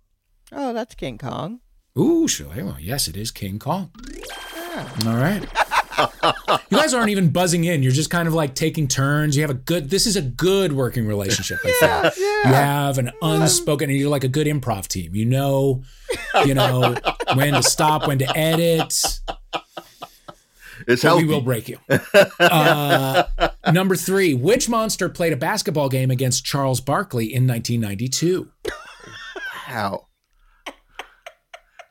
[0.53, 1.61] Oh, that's King Kong.
[1.99, 2.49] Ooh, sure.
[2.57, 3.91] Well, yes, it is King Kong.
[5.07, 5.47] All right.
[5.99, 7.83] You guys aren't even buzzing in.
[7.83, 9.37] You're just kind of like taking turns.
[9.37, 9.91] You have a good.
[9.91, 11.59] This is a good working relationship.
[11.65, 12.25] I feel.
[12.45, 15.15] You have an unspoken, and you're like a good improv team.
[15.15, 15.83] You know,
[16.45, 16.97] you know
[17.35, 19.21] when to stop, when to edit.
[20.87, 21.25] It's healthy.
[21.25, 21.79] we will break you.
[22.39, 23.25] Uh,
[23.73, 28.49] number three, which monster played a basketball game against Charles Barkley in 1992?
[29.51, 30.07] How?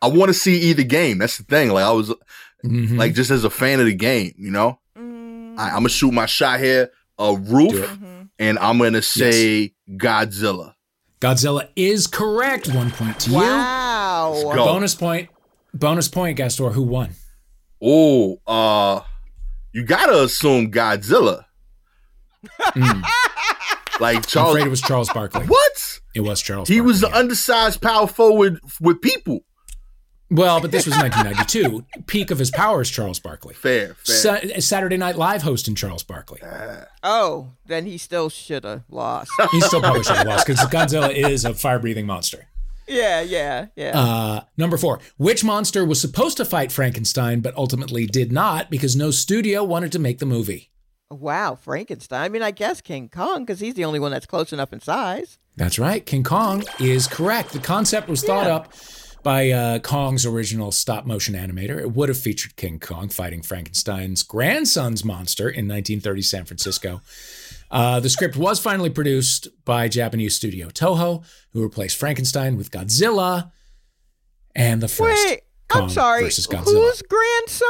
[0.01, 1.17] I want to see either game.
[1.17, 1.69] That's the thing.
[1.69, 2.13] Like I was
[2.65, 2.97] Mhm.
[2.97, 4.79] like just as a fan of the game, you know.
[4.95, 6.91] I, I'm gonna shoot my shot here.
[7.19, 7.97] A roof,
[8.37, 10.75] and I'm gonna say Godzilla.
[11.19, 12.67] Godzilla is correct.
[12.73, 13.37] One point to you.
[13.37, 14.39] Wow.
[14.55, 15.29] Bonus point.
[15.73, 16.69] Bonus point, Gastor.
[16.69, 17.09] Who won?
[17.81, 19.01] Oh, uh,
[19.71, 21.45] you gotta assume Godzilla.
[22.59, 23.03] Mm.
[23.99, 25.45] Like I'm afraid it was Charles Barkley.
[25.45, 25.99] what?
[26.13, 26.67] It was Charles.
[26.67, 27.17] He was the yeah.
[27.17, 29.39] undersized power forward with people.
[30.29, 31.85] Well, but this was 1992.
[32.07, 33.53] Peak of his powers, Charles Barkley.
[33.53, 34.15] Fair, fair.
[34.15, 36.41] Sa- Saturday Night Live host hosting Charles Barkley.
[37.03, 39.31] Oh, then he still should have lost.
[39.51, 42.47] He still probably should have lost because Godzilla is a fire-breathing monster.
[42.87, 43.97] yeah, yeah, yeah.
[43.99, 48.95] Uh, number four, which monster was supposed to fight Frankenstein but ultimately did not because
[48.95, 50.69] no studio wanted to make the movie?
[51.09, 52.21] wow, Frankenstein.
[52.21, 54.81] I mean, I guess King Kong because he's the only one that's close enough in
[54.81, 55.39] size.
[55.55, 56.05] That's right.
[56.05, 57.53] King Kong is correct.
[57.53, 58.55] The concept was thought Yeah.
[58.57, 58.73] up
[59.27, 61.77] by uh, Kong's original stop motion animator.
[61.77, 67.01] It would have featured King Kong fighting Frankenstein's grandson's monster in 1930 San Francisco.
[67.69, 73.51] Uh, the script was finally produced by Japanese studio Toho, who replaced Frankenstein with Godzilla
[74.55, 76.23] and the first Wait, Kong I'm sorry.
[76.23, 76.89] versus Godzilla.
[76.89, 77.67] Whose grandson?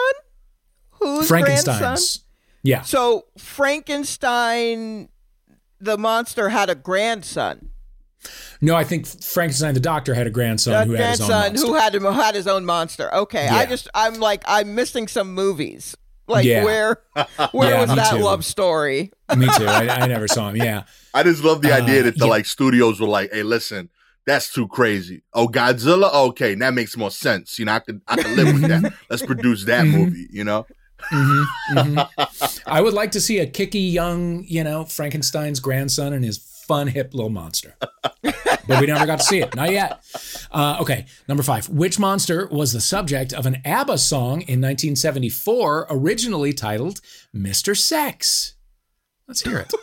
[0.91, 1.79] Whose grandson?
[1.79, 2.23] Frankenstein's.
[2.61, 2.83] Yeah.
[2.83, 5.09] So Frankenstein,
[5.79, 7.71] the monster, had a grandson.
[8.61, 11.67] No, I think Frankenstein the doctor had a grandson A who had his own monster.
[11.67, 13.13] who had him had his own monster.
[13.13, 15.95] Okay, I just I'm like I'm missing some movies.
[16.27, 16.63] Like Yeah.
[16.63, 16.97] where
[17.51, 18.23] where Yeah, was that too.
[18.23, 19.11] love story?
[19.35, 19.65] Me too.
[19.65, 20.57] I, I never saw him.
[20.57, 20.83] Yeah.
[21.13, 22.31] I just love the Uh, idea that the yeah.
[22.31, 23.89] like studios were like, "Hey, listen,
[24.25, 26.13] that's too crazy." Oh, Godzilla.
[26.29, 27.57] Okay, that makes more sense.
[27.59, 28.93] You know, I could I could live with that.
[29.09, 29.91] Let's produce that Mhm.
[29.91, 30.27] movie.
[30.31, 30.65] You know,
[31.09, 31.43] hmm
[32.67, 36.87] I would like to see a kicky young, you know, Frankenstein's grandson and his fun
[36.87, 37.75] hip little monster.
[38.21, 39.55] but we never got to see it.
[39.55, 40.03] Not yet.
[40.51, 41.69] Uh, okay, number five.
[41.69, 46.99] Which monster was the subject of an ABBA song in 1974, originally titled
[47.35, 47.75] Mr.
[47.75, 48.55] Sex?
[49.27, 49.73] Let's hear it.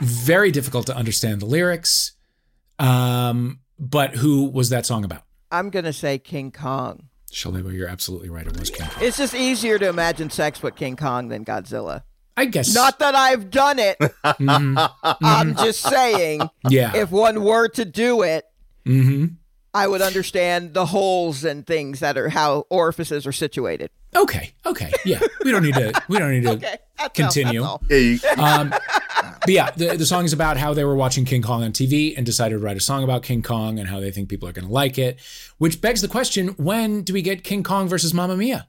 [0.00, 2.12] Very difficult to understand the lyrics.
[2.78, 5.25] Um, but who was that song about?
[5.58, 7.08] I'm gonna say King Kong.
[7.32, 8.46] Shalewa, you're absolutely right.
[8.46, 9.02] It was King Kong.
[9.02, 12.02] It's just easier to imagine sex with King Kong than Godzilla.
[12.36, 13.96] I guess Not that I've done it.
[14.24, 14.90] Mhm.
[15.02, 16.94] I'm just saying, Yeah.
[16.94, 18.44] if one were to do it,
[18.84, 19.26] hmm
[19.72, 23.90] I would understand the holes and things that are how orifices are situated.
[24.14, 24.52] Okay.
[24.64, 24.90] Okay.
[25.04, 25.20] Yeah.
[25.44, 25.92] We don't need to.
[26.08, 26.78] We don't need to.
[26.98, 27.62] Okay, Continue.
[27.62, 28.74] All, Yeah, you- Um,
[29.46, 32.16] but yeah, the, the song is about how they were watching King Kong on TV
[32.16, 34.52] and decided to write a song about King Kong and how they think people are
[34.52, 35.20] going to like it.
[35.58, 38.68] Which begs the question: When do we get King Kong versus Mamma Mia?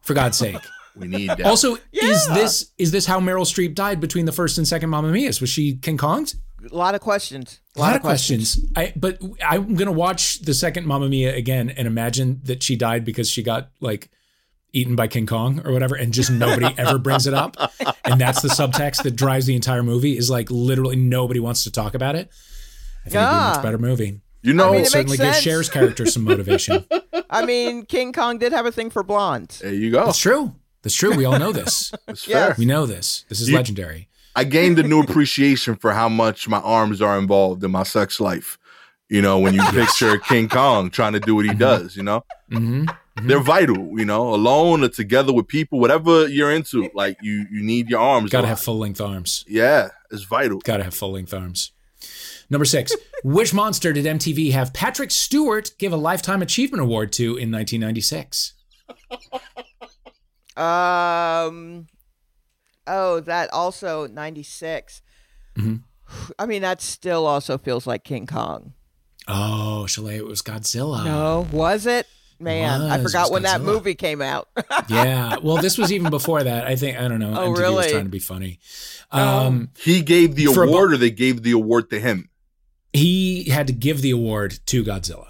[0.00, 0.56] For God's sake!
[0.96, 1.42] we need that.
[1.42, 5.10] Also, is this is this how Meryl Streep died between the first and second Mamma
[5.10, 5.40] Mia's?
[5.40, 6.34] Was she King Konged?
[6.70, 7.60] A lot of questions.
[7.76, 8.58] A lot, of questions.
[8.74, 13.04] I but I'm gonna watch the second Mamma Mia again and imagine that she died
[13.04, 14.10] because she got like
[14.76, 17.56] eaten by King Kong or whatever, and just nobody ever brings it up.
[18.04, 21.72] And that's the subtext that drives the entire movie is like literally nobody wants to
[21.72, 22.30] talk about it.
[23.04, 24.20] I think it'd be a much better movie.
[24.42, 25.44] you know, I mean, it Certainly gives give.
[25.44, 26.84] Cher's character some motivation.
[27.30, 29.60] I mean, King Kong did have a thing for blondes.
[29.60, 30.06] there you go.
[30.06, 30.54] That's true.
[30.82, 31.16] That's true.
[31.16, 31.92] We all know this.
[32.06, 32.46] That's Yeah.
[32.46, 32.54] fair.
[32.58, 33.24] We know this.
[33.28, 34.08] This is You- legendary.
[34.36, 38.20] I gained a new appreciation for how much my arms are involved in my sex
[38.20, 38.58] life.
[39.08, 41.58] You know, when you picture King Kong trying to do what he mm-hmm.
[41.58, 42.84] does, you know, mm-hmm.
[43.22, 43.98] They're vital.
[43.98, 48.00] You know, alone or together with people, whatever you're into, like you, you need your
[48.00, 48.30] arms.
[48.30, 49.44] Got to have full length arms.
[49.48, 50.58] yeah, it's vital.
[50.58, 51.72] Got to have full length arms.
[52.48, 52.94] Number six.
[53.24, 58.52] Which monster did MTV have Patrick Stewart give a Lifetime Achievement Award to in 1996?
[60.56, 61.86] Um,
[62.86, 65.82] oh, that also ninety Mhm.
[66.38, 68.72] I mean, that still also feels like King Kong.
[69.28, 71.04] Oh, Chalet, it was Godzilla.
[71.04, 72.06] No, was it?
[72.38, 74.48] Man, I Was, it forgot was when that movie came out.
[74.88, 75.36] Yeah.
[75.42, 76.66] Well, this was even before that.
[76.66, 77.32] I think, I don't know.
[77.34, 77.90] Oh, MTV was really?
[77.90, 78.58] trying to be funny.
[79.10, 79.46] Oh.
[79.46, 82.28] Um, He gave the For a award, or they gave the award to him.
[82.92, 85.26] He had to give the award to Godzilla.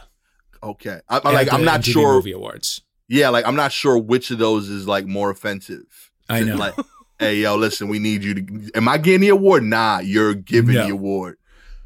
[0.63, 2.15] Okay, I, I'm like, I'm not MTV sure.
[2.15, 2.83] Movie Awards.
[3.09, 6.11] Yeah, like I'm not sure which of those is like more offensive.
[6.29, 6.57] I know.
[6.57, 6.75] Like,
[7.21, 8.71] hey, yo, listen, we need you to.
[8.75, 9.63] Am I getting the award?
[9.63, 10.87] Nah, you're giving No.
[10.87, 11.39] the award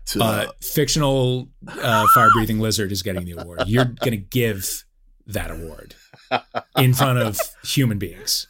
[0.07, 0.23] to.
[0.23, 3.65] uh, fictional uh, fire breathing lizard is getting the award.
[3.67, 4.85] You're going to give
[5.33, 5.95] that award
[6.77, 8.47] in front of human beings.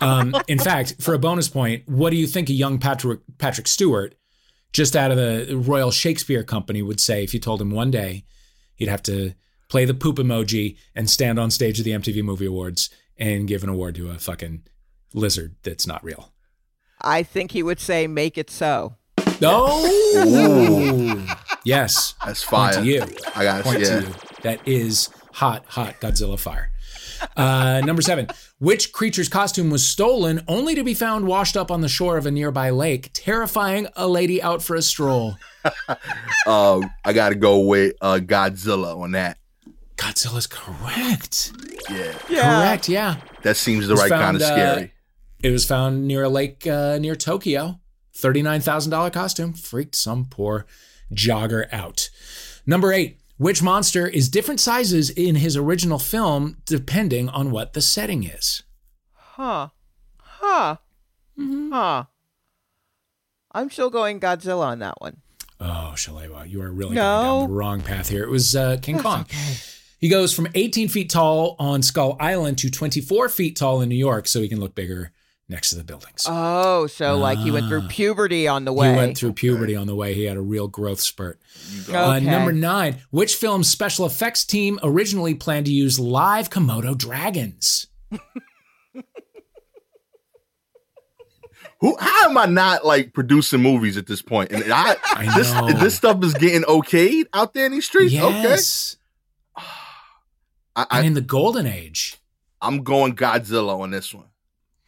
[0.00, 3.68] Um, in fact, for a bonus point, what do you think a young Patrick Patrick
[3.68, 4.14] Stewart,
[4.72, 8.24] just out of the Royal Shakespeare Company, would say if you told him one day
[8.74, 9.34] he'd have to
[9.68, 13.62] play the poop emoji and stand on stage at the MTV Movie Awards and give
[13.62, 14.62] an award to a fucking
[15.14, 16.32] lizard that's not real?
[17.00, 18.96] I think he would say, "Make it so."
[19.44, 21.26] Oh,
[21.64, 22.14] yes.
[22.24, 23.02] That's Point to you.
[23.34, 24.00] I got point yeah.
[24.00, 24.14] to you.
[24.42, 26.70] That is hot, hot Godzilla fire.
[27.36, 28.28] Uh, number seven.
[28.58, 32.26] Which creature's costume was stolen only to be found washed up on the shore of
[32.26, 35.36] a nearby lake, terrifying a lady out for a stroll?
[36.44, 39.38] Uh, I got to go with uh, Godzilla on that.
[39.96, 41.52] Godzilla's correct.
[41.88, 43.18] Yeah, Correct, yeah.
[43.42, 44.92] that seems the It's right kind found, of uh, scary.
[45.40, 47.78] It was found near a lake uh, near Tokyo.
[48.16, 49.52] $39,000 costume.
[49.52, 50.66] Freaked some poor
[51.14, 52.10] jogger out.
[52.66, 53.20] Number eight.
[53.38, 58.62] Which monster is different sizes in his original film depending on what the setting is?
[59.14, 59.68] Huh.
[60.20, 60.76] Huh.
[61.38, 61.72] Mm-hmm.
[61.72, 62.04] Huh.
[63.52, 65.18] I'm still going Godzilla on that one.
[65.60, 67.02] Oh, Shalewa, you are really No.
[67.22, 68.22] going down the wrong path here.
[68.24, 69.26] It was uh, King Kong.
[69.98, 73.94] He goes from 18 feet tall on Skull Island to 24 feet tall in New
[73.96, 75.12] York, so he can look bigger
[75.52, 76.24] next to the buildings.
[76.28, 77.88] Oh, so like he went through Ah.
[77.88, 78.90] puberty on the way.
[78.90, 80.14] He went through puberty on the way.
[80.14, 81.38] He had a real growth spurt.
[81.70, 82.10] You go.
[82.10, 87.86] Uh, number nine, which film's special effects team originally planned to use live Komodo dragons?
[91.80, 91.96] Who?
[91.98, 94.52] How am I not like producing movies at this point?
[94.52, 95.66] And I, I this know.
[95.72, 98.12] this stuff is getting okayed out there in these streets.
[98.12, 98.96] Yes.
[99.58, 99.66] Okay,
[100.76, 102.18] I, and I, in the golden age.
[102.60, 104.26] I'm going Godzilla on this one.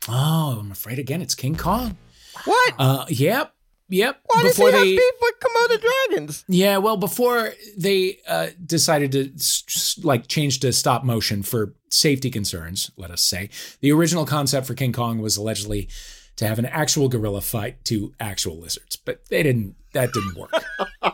[0.09, 1.97] Oh, I'm afraid again it's King Kong.
[2.45, 2.75] What?
[2.79, 3.55] Uh, yep,
[3.89, 4.21] yep.
[4.27, 6.45] Why does he Before have beef with Komodo dragons?
[6.49, 12.31] Yeah, well, before they uh, decided to s- like change to stop motion for safety
[12.31, 15.89] concerns, let us say, the original concept for King Kong was allegedly
[16.37, 19.77] to have an actual gorilla fight two actual lizards, but they didn't.
[19.93, 20.51] That didn't work.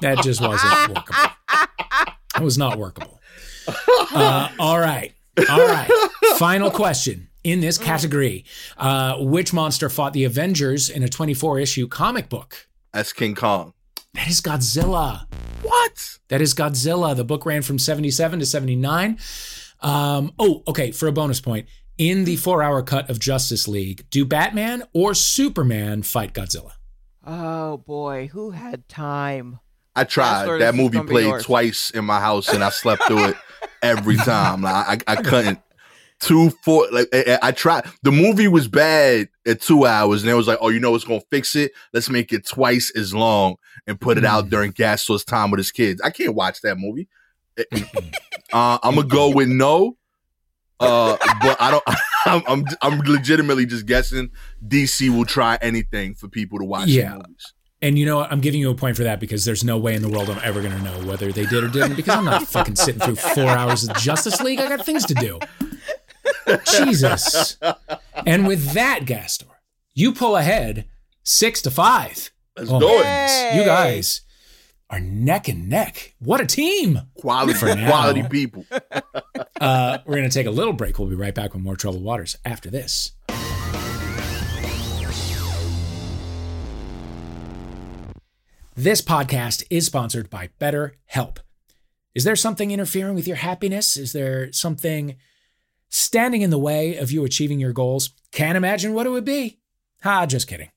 [0.00, 1.30] that just wasn't workable.
[2.36, 3.20] It was not workable.
[3.68, 5.12] Uh, all right,
[5.50, 5.90] all right.
[6.38, 8.44] Final question in this category:
[8.76, 12.68] uh, Which monster fought the Avengers in a 24 issue comic book?
[12.92, 13.74] That's King Kong.
[14.14, 15.26] That is Godzilla.
[15.62, 16.18] What?
[16.28, 17.14] That is Godzilla.
[17.14, 19.18] The book ran from 77 to 79.
[19.80, 20.90] Um, oh, okay.
[20.90, 21.68] For a bonus point,
[21.98, 26.72] in the four hour cut of Justice League, do Batman or Superman fight Godzilla?
[27.24, 29.60] Oh boy, who had time?
[29.94, 30.60] I tried.
[30.60, 31.44] That movie played yours.
[31.44, 33.36] twice in my house, and I slept through it
[33.82, 34.62] every time.
[34.62, 35.60] Like, I, I couldn't.
[36.20, 40.34] Two four like I, I tried the movie was bad at two hours and it
[40.34, 43.56] was like oh you know what's gonna fix it let's make it twice as long
[43.86, 44.50] and put it out Mm.
[44.50, 47.08] during Gastor's time with his kids i can't watch that movie
[48.52, 49.96] uh, i'm gonna go with no
[50.80, 51.84] uh but i don't
[52.26, 54.30] I'm, I'm i'm legitimately just guessing
[54.66, 57.14] dc will try anything for people to watch Yeah.
[57.14, 58.30] movies And you know what?
[58.30, 60.38] I'm giving you a point for that because there's no way in the world I'm
[60.44, 63.16] ever going to know whether they did or didn't because I'm not fucking sitting through
[63.16, 64.60] four hours of Justice League.
[64.60, 65.38] I got things to do.
[66.72, 67.56] Jesus.
[68.26, 69.46] And with that, Gastor,
[69.94, 70.86] you pull ahead
[71.22, 72.30] six to five.
[72.56, 74.22] let's Oh, do it You guys
[74.88, 76.14] are neck and neck.
[76.18, 77.00] What a team.
[77.14, 77.88] quality For now.
[77.88, 78.64] quality people
[79.60, 80.98] Uh, we're going to take a little break.
[80.98, 83.12] We'll be right back with more Troubled Waters after this.
[88.74, 91.38] This podcast is sponsored by BetterHelp.
[92.14, 93.96] Is there something interfering with your happiness?
[93.96, 95.16] Is there something
[95.90, 98.10] standing in the way of you achieving your goals?
[98.32, 99.58] Can't imagine what it would be.
[100.02, 100.70] Ha, just kidding.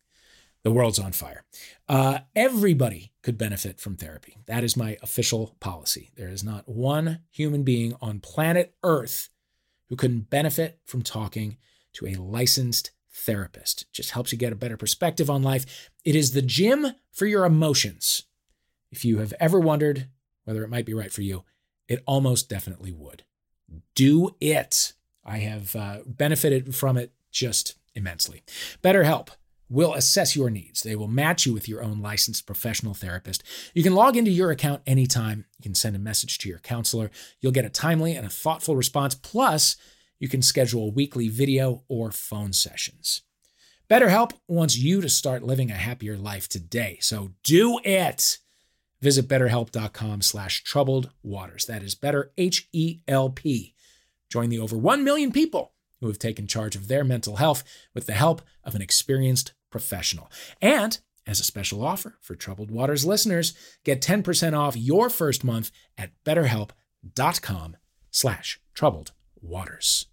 [0.64, 1.43] The world's on fire.
[1.88, 4.38] Uh, everybody could benefit from therapy.
[4.45, 6.11] That is my official policy.
[6.16, 9.30] There is not one human being on planet Earth
[9.89, 11.57] who couldn't benefit from talking
[11.93, 13.84] to a licensed therapist.
[13.84, 15.91] It just helps you get a better perspective on life.
[16.03, 18.24] It is the gym for your emotions.
[18.91, 20.07] If you have ever wondered
[20.45, 21.43] whether it might be right for you,
[21.88, 23.24] it almost definitely would.
[23.95, 24.93] Do it.
[25.26, 28.43] I have uh, benefited from it just immensely.
[28.84, 29.30] BetterHelp
[29.69, 30.84] will assess your needs.
[30.84, 33.43] They will match you with your own licensed professional therapist.
[33.74, 35.45] You can log into your account anytime.
[35.57, 37.09] You can send a message to your counselor.
[37.41, 39.15] You'll get a timely and a thoughtful response.
[39.15, 39.76] Plus,
[40.19, 43.21] you can schedule weekly video or phone sessions.
[43.89, 46.97] BetterHelp wants you to start living a happier life today.
[47.01, 48.38] So do it.
[49.01, 51.65] Visit betterhelp.com slash troubled waters.
[51.65, 53.72] That is better, H E L P.
[54.34, 57.63] Join the over 1 million people who have taken charge of their mental health
[57.93, 60.31] with the help of an experienced professional.
[60.59, 63.53] And as a special offer for Troubled Waters listeners,
[63.84, 65.69] get 10% off your first month
[65.99, 67.77] at betterhelp.com
[68.09, 70.07] slash troubled waters.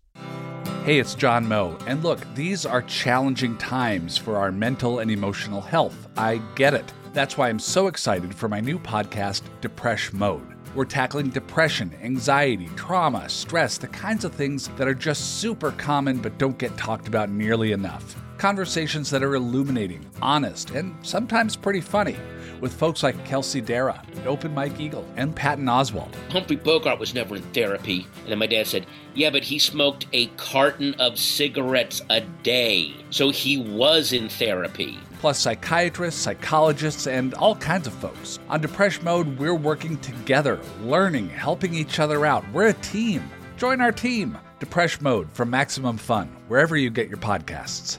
[0.84, 1.78] Hey, it's John Moe.
[1.86, 6.08] And look, these are challenging times for our mental and emotional health.
[6.18, 6.92] I get it.
[7.14, 10.59] That's why I'm so excited for my new podcast, Depression Mode.
[10.72, 16.18] We're tackling depression, anxiety, trauma, stress, the kinds of things that are just super common
[16.18, 18.14] but don't get talked about nearly enough.
[18.38, 22.16] Conversations that are illuminating, honest, and sometimes pretty funny,
[22.60, 26.14] with folks like Kelsey Darragh, Open Mike Eagle, and Patton Oswalt.
[26.30, 28.06] Humphrey Bogart was never in therapy.
[28.22, 32.94] And then my dad said, Yeah, but he smoked a carton of cigarettes a day.
[33.10, 34.98] So he was in therapy.
[35.20, 38.38] Plus psychiatrists, psychologists, and all kinds of folks.
[38.48, 42.42] On Depression Mode, we're working together, learning, helping each other out.
[42.54, 43.30] We're a team.
[43.58, 44.38] Join our team.
[44.60, 47.98] Depression Mode from Maximum Fun, wherever you get your podcasts.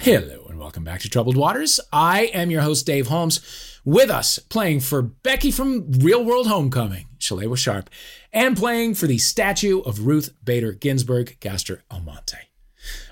[0.00, 1.78] Hello and welcome back to Troubled Waters.
[1.92, 3.78] I am your host, Dave Holmes.
[3.84, 7.90] With us, playing for Becky from Real World Homecoming, Shalewa Sharpe,
[8.32, 12.36] and playing for the statue of Ruth Bader Ginsburg, Gastor Almonte.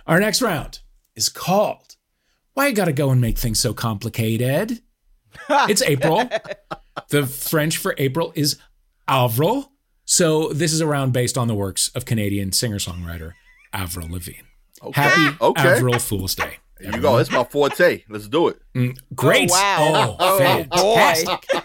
[0.06, 0.80] Our next round
[1.14, 1.96] is called
[2.54, 4.80] Why You Gotta Go and Make Things So Complicated?
[5.50, 6.28] it's April.
[7.08, 8.58] The French for April is
[9.08, 9.72] Avril.
[10.04, 13.32] So this is a round based on the works of Canadian singer-songwriter
[13.72, 14.42] Avril Lavigne.
[14.82, 15.00] Okay.
[15.02, 15.68] Happy Okay.
[15.76, 16.58] Avril Fool's Day.
[16.78, 17.16] There you go.
[17.16, 18.04] That's my forte.
[18.08, 18.58] Let's do it.
[18.74, 19.50] Mm, great.
[19.50, 20.16] Oh, wow.
[20.20, 21.64] Oh, Oh, fantastic.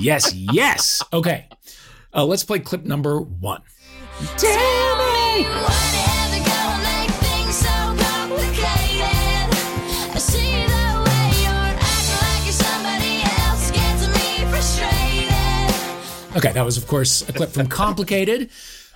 [0.00, 1.02] yes, yes.
[1.12, 1.48] Okay.
[2.14, 3.62] Uh, let's play clip number one.
[4.36, 5.44] Tell me.
[5.44, 9.48] Whatever gonna make things so complicated.
[10.14, 16.36] I see the way you're acting like you're somebody else gets me frustrated.
[16.36, 18.50] Okay, that was, of course, a clip from Complicated,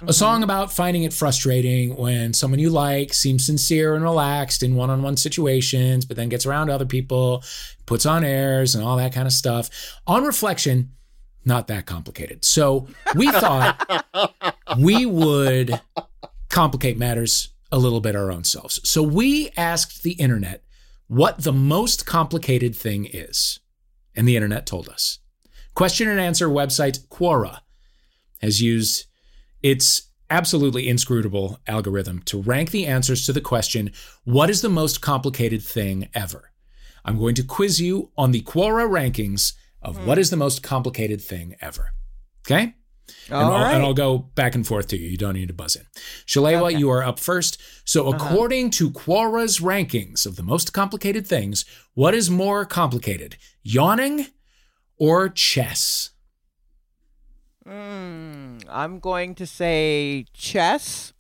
[0.07, 4.75] a song about finding it frustrating when someone you like seems sincere and relaxed in
[4.75, 7.43] one on one situations, but then gets around to other people,
[7.87, 9.71] puts on airs, and all that kind of stuff.
[10.07, 10.91] On reflection,
[11.47, 12.45] not that complicated.
[12.45, 14.05] So we thought
[14.79, 15.81] we would
[16.51, 18.81] complicate matters a little bit our own selves.
[18.89, 20.65] So we asked the internet
[21.09, 23.61] what the most complicated thing is.
[24.15, 25.19] And the internet told us.
[25.75, 27.61] Question and answer website Quora
[28.41, 29.07] has used
[29.63, 33.93] its absolutely inscrutable algorithm to rank the answers to the question,
[34.25, 36.51] What is the most complicated thing ever?
[37.05, 39.53] I'm going to quiz you on the Quora rankings
[39.87, 41.93] of what is the most complicated thing ever.
[42.47, 42.75] Okay?
[43.29, 43.75] and, I'll, right.
[43.75, 45.09] and I'll go back and forth to you.
[45.09, 45.85] You don't need to buzz in.
[46.27, 47.61] Shalewa, you are up first.
[47.85, 51.65] So, according to Quora's rankings of the most complicated things,
[51.95, 54.27] what is more complicated, yawning
[54.97, 56.11] or chess?
[57.65, 61.13] Hmm, I'm going to say chess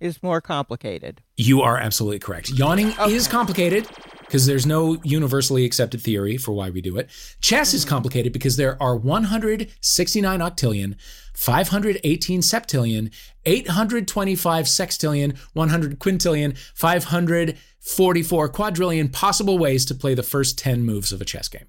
[0.00, 1.22] is more complicated.
[1.36, 2.50] You are absolutely correct.
[2.50, 3.86] Yawning is complicated
[4.26, 7.08] because there's no universally accepted theory for why we do it.
[7.40, 7.90] Chess is hmm.
[7.90, 10.96] complicated because there are 169 octillion,
[11.34, 13.12] 518 septillion,
[13.44, 21.20] 825 sextillion, 100 quintillion, 544 quadrillion possible ways to play the first 10 moves of
[21.20, 21.66] a chess game.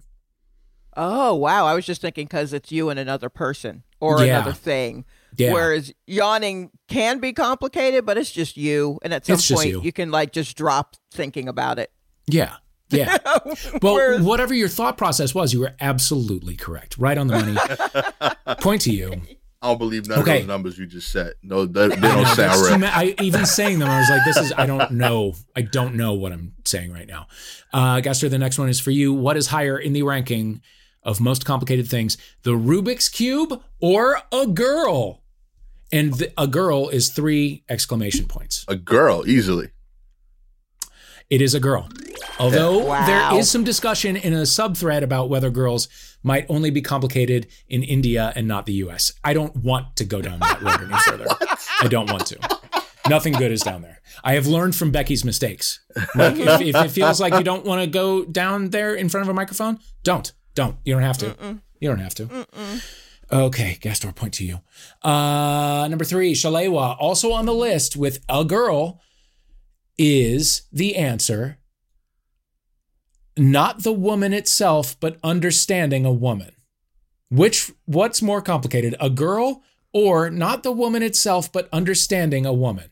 [1.00, 1.68] Oh wow!
[1.68, 4.38] I was just thinking because it's you and another person or Yeah.
[4.38, 5.06] another thing.
[5.38, 5.54] Yeah.
[5.54, 9.82] Whereas yawning can be complicated, but it's just you, and at some It's point you.
[9.84, 9.92] you.
[9.92, 11.92] can like just drop thinking about it.
[12.28, 12.56] Yeah.
[12.90, 13.18] Yeah.
[13.82, 16.98] Well, Whereas- whatever your thought process was, you were absolutely correct.
[16.98, 17.34] Right on the
[18.46, 18.58] money.
[18.62, 19.22] Point to you.
[19.62, 20.36] I don't believe none Okay.
[20.36, 21.34] of those numbers you just said.
[21.42, 22.80] No, they, they don't know, sound right.
[22.80, 25.34] ma- I even saying them, I was like, "This is." I don't know.
[25.56, 27.26] I don't know what I'm saying right now.
[27.74, 29.14] Uh, Gastor, the next one is for you.
[29.14, 30.62] What is higher in the ranking
[31.02, 35.24] of most complicated things: the Rubik's cube or a girl?
[35.92, 38.64] And the, a girl is three exclamation points.
[38.68, 39.70] A girl, easily.
[41.30, 41.90] It is a girl.
[42.40, 43.06] Although Wow.
[43.32, 45.88] there is some discussion in a subthread about whether girls
[46.24, 49.12] might only be complicated in India and not the US.
[49.24, 51.28] I don't want to go down that road any further.
[51.82, 52.38] I don't want to.
[53.10, 54.02] Nothing good is down there.
[54.24, 55.80] I have learned from Becky's mistakes.
[56.16, 59.24] Like if, if it feels like you don't want to go down there in front
[59.24, 60.32] of a microphone, don't.
[60.56, 60.76] Don't.
[60.86, 61.60] You don't have to.
[61.80, 62.46] You don't have to.
[63.32, 64.60] Okay, Gastor, point to you.
[65.04, 69.02] Uh, number three, Shalewa, also on the list with a girl,
[69.98, 71.58] is the answer
[73.38, 76.52] not the woman itself, but understanding a woman.
[77.30, 79.62] Which what's more complicated, a girl
[79.94, 82.90] or not the woman itself, but understanding a woman?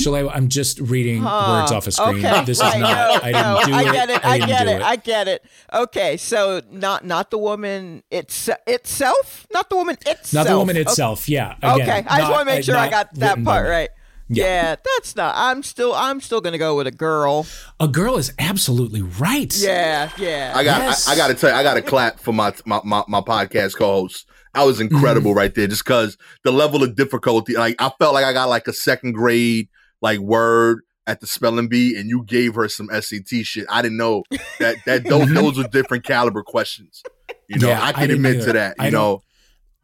[0.00, 1.46] Shalewa, I'm just reading Huh.
[1.50, 2.24] words off a screen.
[2.24, 2.80] Okay, This is not.
[2.80, 4.24] no, I no, didn't do I get it.
[4.24, 4.82] I I, get do it.
[4.82, 5.44] I get it.
[5.72, 10.32] Okay, so not not the woman it's, itself, not the woman itself.
[10.34, 10.82] Not the woman Okay.
[10.82, 11.28] itself.
[11.28, 11.56] Yeah.
[11.62, 13.90] Okay, I just want to make sure I got that part right.
[14.34, 14.44] Yeah.
[14.44, 14.76] Yeah.
[14.84, 15.34] that's not.
[15.36, 15.92] I'm still.
[15.94, 17.46] I'm still gonna go with a girl.
[17.80, 19.54] A girl is absolutely right.
[19.56, 20.52] Yeah, yeah.
[20.54, 20.78] I got.
[20.82, 21.08] Yes.
[21.08, 21.56] I, I got to tell you.
[21.56, 24.26] I got to clap for my my my, my podcast co-host.
[24.54, 25.38] I was incredible mm-hmm.
[25.38, 27.54] right there, just because the level of difficulty.
[27.54, 29.68] Like I felt like I got like a second grade
[30.02, 33.66] like word at the spelling bee, and you gave her some SAT shit.
[33.68, 34.24] I didn't know
[34.58, 35.34] that that those mm-hmm.
[35.34, 37.02] those were different caliber questions.
[37.48, 38.46] You know, Yeah, I I can didn't admit either.
[38.46, 38.76] to that.
[38.78, 39.22] I You don't- know,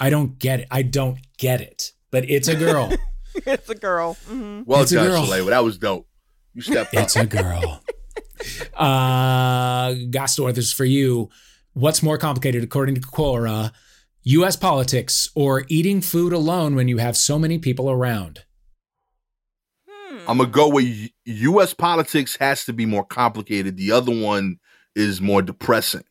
[0.00, 0.68] I don't get it.
[0.70, 1.92] I don't get it.
[2.10, 2.92] But it's a girl.
[3.46, 4.14] it's a girl.
[4.26, 5.24] hmm well It's a done, girl.
[5.26, 5.48] Shalay.
[5.48, 6.06] That was dope.
[6.54, 7.04] You stepped up.
[7.04, 7.82] It's a girl.
[8.74, 11.28] uh, Gastor, this is for you.
[11.74, 13.72] What's more complicated, according to Quora,
[14.22, 14.56] U.S.
[14.56, 18.44] politics or eating food alone when you have so many people around?
[20.26, 21.72] I'm gonna go with U.S.
[21.74, 23.76] politics has to be more complicated.
[23.76, 24.58] The other one
[24.94, 26.04] is more depressing.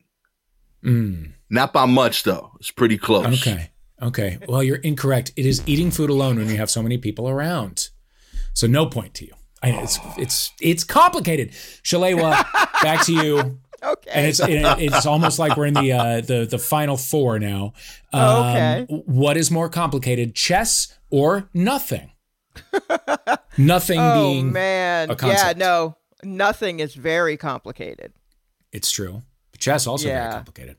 [0.84, 2.54] Mm, Not by much though.
[2.60, 3.42] It's pretty close.
[3.48, 3.72] okay.
[4.02, 4.38] Okay.
[4.48, 5.32] Well, you're incorrect.
[5.36, 7.90] It is eating food alone when you have so many people around.
[8.54, 9.34] So no point to you.
[9.64, 11.52] I know it's it's it's complicated.
[11.84, 12.46] Shalewa,
[12.84, 13.60] back to you.
[13.84, 14.10] Okay.
[14.12, 17.74] and it's it, it's almost like we're in the uh, the the final four now.
[18.14, 18.86] Um, Okay.
[18.90, 22.12] What is more complicated, chess or nothing?
[23.58, 25.16] nothing oh being man.
[25.24, 25.54] Yeah.
[25.56, 25.98] No.
[26.24, 28.12] Nothing is very complicated.
[28.72, 29.22] it's true.
[29.52, 30.78] But chess also very complicated.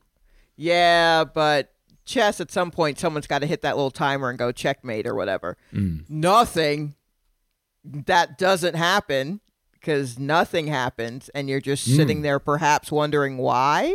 [0.56, 1.72] Yeah, but
[2.08, 5.14] chess at some point someone's got to hit that little timer and go checkmate or
[5.14, 5.56] whatever.
[5.72, 6.08] Mm.
[6.08, 6.94] Nothing.
[7.84, 9.40] That doesn't happen
[9.74, 11.96] because nothing happens and you're just Mm.
[11.96, 13.94] sitting there perhaps wondering why.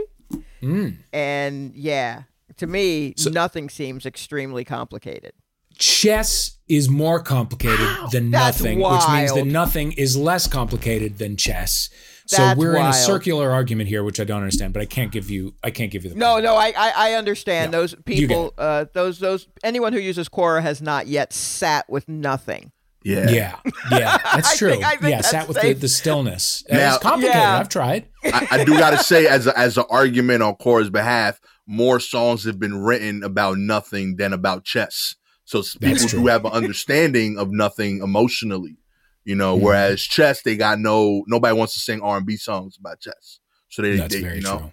[0.62, 0.98] Mm.
[1.12, 2.24] And yeah,
[2.58, 5.34] to me, So- nothing seems extremely complicated.
[5.78, 11.90] Chess is more complicated than nothing, which means that nothing is less complicated than chess.
[12.28, 14.74] So we're in a circular argument here, which I don't understand.
[14.74, 15.54] But I can't give you.
[15.64, 16.16] I can't give you the.
[16.16, 16.46] No, point.
[16.46, 17.80] no, I I, I understand Yeah.
[17.80, 18.54] those people.
[18.58, 22.72] Uh, those those anyone who uses Quora has not yet sat with nothing.
[23.06, 23.30] Yeah.
[23.30, 23.56] Yeah,
[23.92, 24.70] yeah, that's I true.
[24.72, 26.64] think- I think yeah, that's sat with the, the stillness.
[26.72, 27.36] Now- it's complicated.
[27.42, 27.60] Yeah.
[27.60, 28.06] I've tried.
[28.24, 32.46] I, I do gotta say, as a, as an argument on Quora's behalf, more songs
[32.46, 35.16] have been written about nothing than about chess.
[35.44, 36.20] So people true.
[36.22, 38.78] do have an understanding of nothing emotionally,
[39.26, 39.58] you know.
[39.58, 39.62] Mhm.
[39.62, 43.40] Whereas chess, they got no nobody wants to sing R and B songs about chess.
[43.70, 44.72] So they, That's they very you know, true.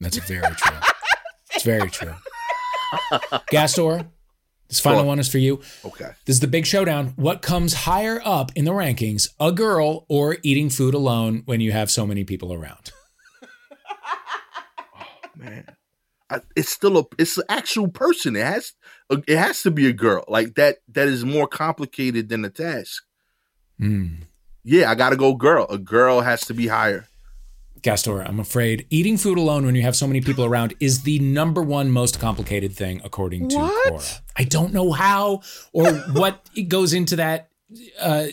[0.00, 0.76] That's very true.
[1.54, 2.14] it's very true.
[3.50, 4.06] Gastor,
[4.68, 5.60] this final one is for you.
[5.84, 6.10] okay.
[6.26, 7.08] This is the big showdown.
[7.16, 11.72] What comes higher up in the rankings, a girl or eating food alone when you
[11.72, 12.92] have so many people around?
[15.36, 15.64] man
[16.30, 18.72] I, it's still a it's an actual person it has
[19.26, 23.02] it has to be a girl like that that is more complicated than the task
[23.82, 24.18] Mm.
[24.64, 27.06] yeah i gotta go girl a girl has to be higher
[27.82, 31.18] Gastor, I'm afraid eating food alone when you have so many people around is the
[31.18, 33.92] number one most complicated thing, according to What?
[33.94, 34.20] Quora.
[34.36, 35.40] I don't know how
[35.72, 37.48] or what it goes into that.
[38.00, 38.26] Uh,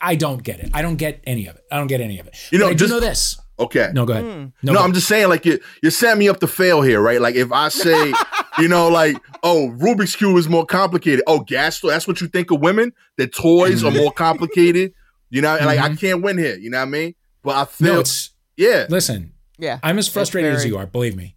[0.00, 0.70] I don't get it.
[0.72, 1.64] I don't get any of it.
[1.70, 2.34] I don't get any of it.
[2.50, 3.36] You know, But I do just- know this.
[3.60, 3.90] Okay.
[3.92, 4.24] No, go ahead.
[4.24, 4.44] Hmm.
[4.62, 7.00] No, No, go- I'm just saying, like you you're setting me up to fail here,
[7.00, 7.20] right?
[7.20, 8.12] Like if I say,
[8.58, 11.22] you know, like, oh, Rubik's Cube is more complicated.
[11.26, 12.92] Oh, gas that's what you think of women?
[13.18, 14.94] That toys are more complicated.
[15.28, 16.56] You know, like I can't win here.
[16.56, 17.14] You know what I mean?
[17.42, 18.86] But I feel, no, it's yeah.
[18.88, 19.32] listen.
[19.58, 19.78] Yeah.
[19.82, 20.86] I'm as frustrated as you are.
[20.86, 21.36] Believe me.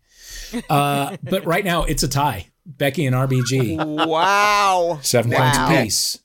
[0.69, 2.47] Uh, but right now it's a tie.
[2.65, 4.07] Becky and RBG.
[4.07, 4.99] wow.
[5.01, 5.37] Seven Wow.
[5.39, 6.19] points apiece.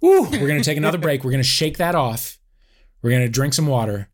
[0.00, 1.24] Woo, we're going to take another break.
[1.24, 2.38] We're going to shake that off.
[3.02, 4.08] We're going to drink some water.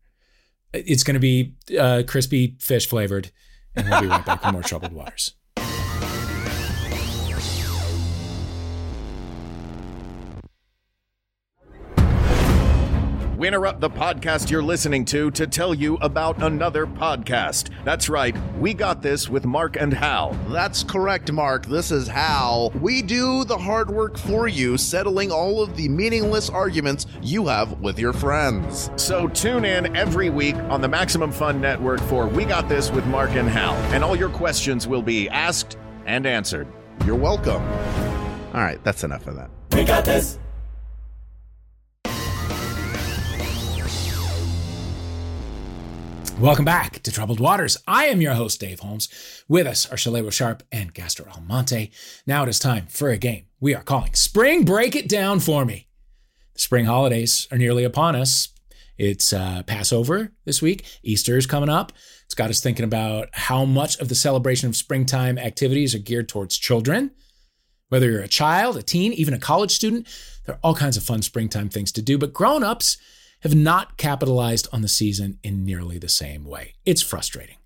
[0.73, 3.31] It's going to be uh, crispy fish flavored.
[3.75, 5.33] And we'll be right back with more Troubled Waters.
[13.41, 17.71] We interrupt the podcast you're listening to to tell you about another podcast.
[17.83, 20.37] That's right, we got this with Mark and Hal.
[20.49, 21.65] That's correct, Mark.
[21.65, 22.69] This is Hal.
[22.79, 27.81] We do the hard work for you, settling all of the meaningless arguments you have
[27.81, 28.91] with your friends.
[28.95, 33.07] So tune in every week on the Maximum Fun Network for We Got This with
[33.07, 36.67] Mark and Hal, and all your questions will be asked and answered.
[37.07, 37.63] You're welcome.
[38.53, 40.37] All right, that's enough of that.
[46.39, 47.77] Welcome back to Troubled Waters.
[47.87, 49.09] I am your host, Dave Holmes.
[49.47, 51.91] With us are Shalewa Sharpe and Gastor Almonte.
[52.25, 55.65] Now it is time for a game we are calling Spring Break It Down for
[55.65, 55.87] Me.
[56.53, 58.49] The spring holidays are nearly upon us.
[58.97, 60.85] It's uh, Passover this week.
[61.03, 61.91] Easter is coming up.
[62.25, 66.27] It's got us thinking about how much of the celebration of springtime activities are geared
[66.27, 67.11] towards children.
[67.89, 70.07] Whether you're a child, a teen, even a college student,
[70.45, 72.17] there are all kinds of fun springtime things to do.
[72.17, 72.97] But grown ups
[73.41, 76.73] have not capitalized on the season in nearly the same way.
[76.85, 77.57] It's frustrating.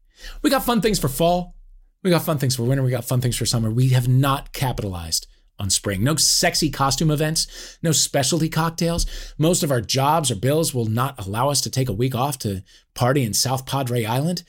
[0.41, 1.55] We got fun things for fall.
[2.03, 2.83] We got fun things for winter.
[2.83, 3.69] We got fun things for summer.
[3.69, 6.03] We have not capitalized on spring.
[6.03, 9.05] No sexy costume events, no specialty cocktails.
[9.37, 12.37] Most of our jobs or bills will not allow us to take a week off
[12.39, 12.63] to
[12.93, 14.43] party in South Padre Island.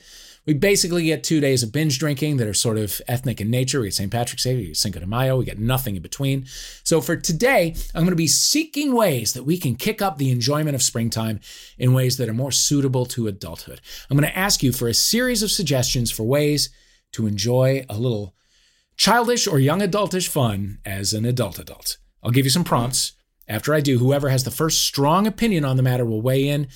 [0.47, 3.81] We basically get two days of binge drinking that are sort of ethnic in nature.
[3.81, 4.09] We get St.
[4.09, 6.45] Patrick's Day, we get Cinco de Mayo, we get nothing in between.
[6.83, 10.31] So for today, I'm going to be seeking ways that we can kick up the
[10.31, 11.41] enjoyment of springtime
[11.77, 13.81] in ways that are more suitable to adulthood.
[14.09, 16.69] I'm going to ask you for a series of suggestions for ways
[17.11, 18.33] to enjoy a little
[18.95, 21.97] childish or young adultish fun as an adult adult.
[22.23, 23.13] I'll give you some prompts.
[23.49, 26.67] After I do, whoever has the first strong opinion on the matter will weigh in.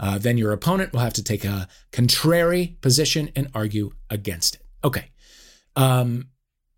[0.00, 4.62] Uh, then your opponent will have to take a contrary position and argue against it.
[4.82, 5.10] Okay.
[5.76, 6.28] Um,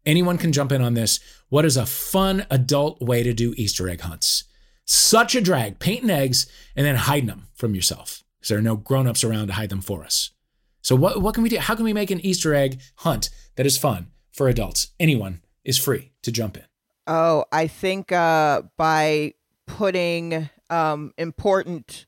[0.05, 1.21] anyone can jump in on this.
[1.49, 4.45] What is a fun adult way to do Easter egg hunts?
[4.85, 8.75] Such a drag, painting eggs and then hiding them from yourself because there are no
[8.77, 10.33] grown-ups around to hide them for us.
[10.83, 11.59] So what what can we do?
[11.59, 14.89] How can we make an Easter egg hunt that is fun for adults?
[14.99, 16.65] Anyone is free to jump in.
[17.07, 19.35] Oh, I think uh, by
[19.69, 22.07] putting um, important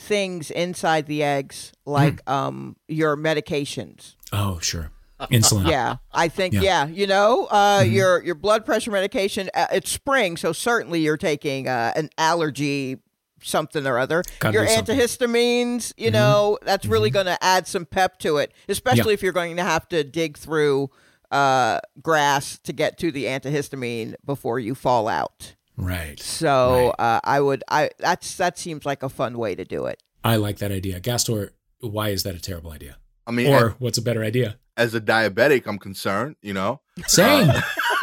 [0.00, 4.16] things inside the eggs, like um, your medications.
[4.32, 4.90] Oh, sure.
[5.30, 5.68] Insulin.
[5.70, 6.62] Yeah, I think Yeah.
[6.62, 6.86] yeah.
[6.86, 7.92] You know, uh, Mhm.
[7.92, 9.50] your your blood pressure medication.
[9.54, 12.96] Uh, it's spring, so certainly you're taking uh, an allergy
[13.42, 14.22] something or other.
[14.38, 14.98] Gotta your something.
[14.98, 15.92] antihistamines.
[15.96, 16.12] You Mhm.
[16.14, 19.62] know, that's really going to add some pep to it, especially if you're going to
[19.62, 20.90] have to dig through
[21.30, 25.54] uh, grass to get to the antihistamine before you fall out.
[25.80, 26.20] Right.
[26.20, 30.02] So uh, I would I that's that seems like a fun way to do it.
[30.22, 31.00] I like that idea.
[31.00, 32.96] Gastor, why is that a terrible idea?
[33.26, 34.58] I mean, Or what's a better idea?
[34.76, 36.36] as a diabetic, I'm concerned.
[36.42, 37.50] You know, Same.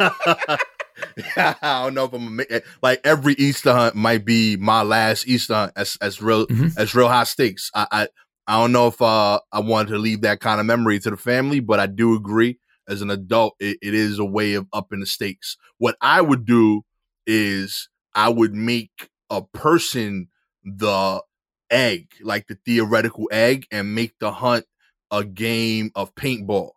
[1.36, 2.40] I don't know if I'm
[2.82, 6.76] like every Easter hunt might be my last Easter hunt as as real Mhm.
[6.76, 7.70] as real high stakes.
[7.74, 8.08] I, I
[8.46, 11.16] I don't know if uh I wanted to leave that kind of memory to the
[11.16, 12.58] family, but I do agree
[12.88, 15.58] as an adult, it, it is a way of upping the stakes.
[15.76, 16.84] What I would do
[17.28, 20.28] is I would make a person
[20.64, 21.22] the
[21.70, 24.64] egg, like the theoretical egg, and make the hunt
[25.12, 26.70] a game of paintball.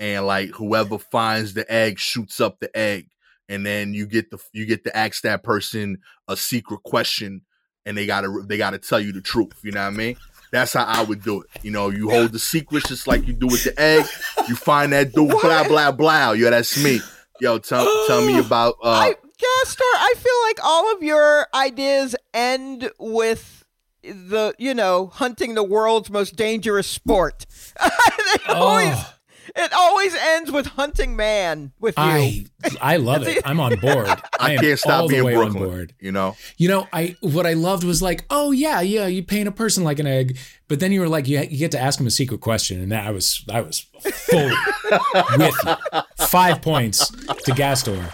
[0.00, 3.10] And like whoever finds the egg shoots up the egg
[3.50, 5.98] and then you get the you get to ask that person
[6.28, 7.42] a secret question
[7.84, 10.16] and they gotta they gotta tell you the truth you know what i mean?
[10.52, 11.90] That's how i would do it you know?
[11.90, 14.06] You hold the secrets just like you do with the egg
[14.48, 16.32] you find that dude blah blah blah.
[16.32, 17.00] Yo that's me.
[17.40, 22.14] Yo tell tell me about uh I Gastor, I feel like all of your ideas
[22.34, 23.64] end with
[24.02, 27.46] the you know hunting the world's most dangerous sport.
[27.80, 28.54] They oh.
[28.54, 29.14] always- oh,
[29.56, 32.04] It always ends with hunting man with you.
[32.04, 32.46] I
[32.80, 33.42] I love it.
[33.44, 34.06] I'm on board.
[34.38, 35.62] I, I can't stop all the being way Brooklyn.
[35.64, 35.94] on board.
[35.98, 39.48] You know, You know, I what I loved was like, oh yeah, yeah, you paint
[39.48, 40.38] a person like an egg,
[40.68, 42.92] but then you were like, you, you get to ask him a secret question, and
[42.92, 43.80] that I was I was
[44.12, 44.54] fully
[45.38, 46.00] with you.
[46.26, 47.10] Five points
[47.44, 48.08] to Gastor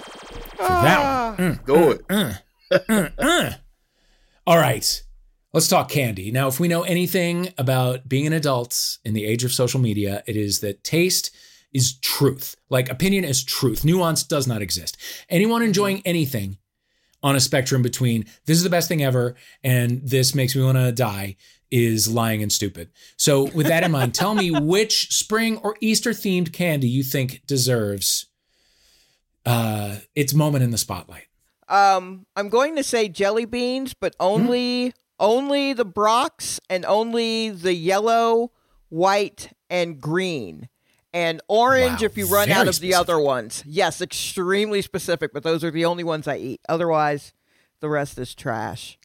[0.57, 1.07] for that one.
[1.09, 1.37] Ah.
[1.39, 1.73] Mm, do
[2.09, 2.41] mm,
[2.71, 3.13] it.
[3.19, 3.53] Uh.
[4.47, 5.03] All right,
[5.53, 6.49] let's talk candy now.
[6.49, 10.37] If we know anything about being an adult in the age of social media, it
[10.37, 11.35] is that taste
[11.73, 12.57] is truth.
[12.71, 13.85] Like opinion is truth.
[13.85, 14.97] Nuance does not exist.
[15.29, 15.69] Anyone mm-hmm.
[15.69, 16.59] enjoying anything
[17.23, 19.35] on a spectrum between this is the best thing ever
[19.65, 21.37] and this makes me want to die
[21.71, 22.91] is lying and stupid.
[23.17, 27.43] So, with that in mind, tell me which spring or Easter themed candy you think
[27.47, 28.27] deserves
[29.47, 31.27] uh, its moment in the spotlight.
[31.69, 37.73] Um, I'm going to say jelly beans, but only only the Brach's and only the
[37.75, 38.53] yellow,
[38.89, 40.69] white, and green.
[41.13, 43.65] And orange Wow, if you run out of the other ones.
[43.67, 46.61] Yes, extremely specific, but those are the only ones I eat.
[46.69, 47.33] Otherwise,
[47.81, 48.99] the rest is trash.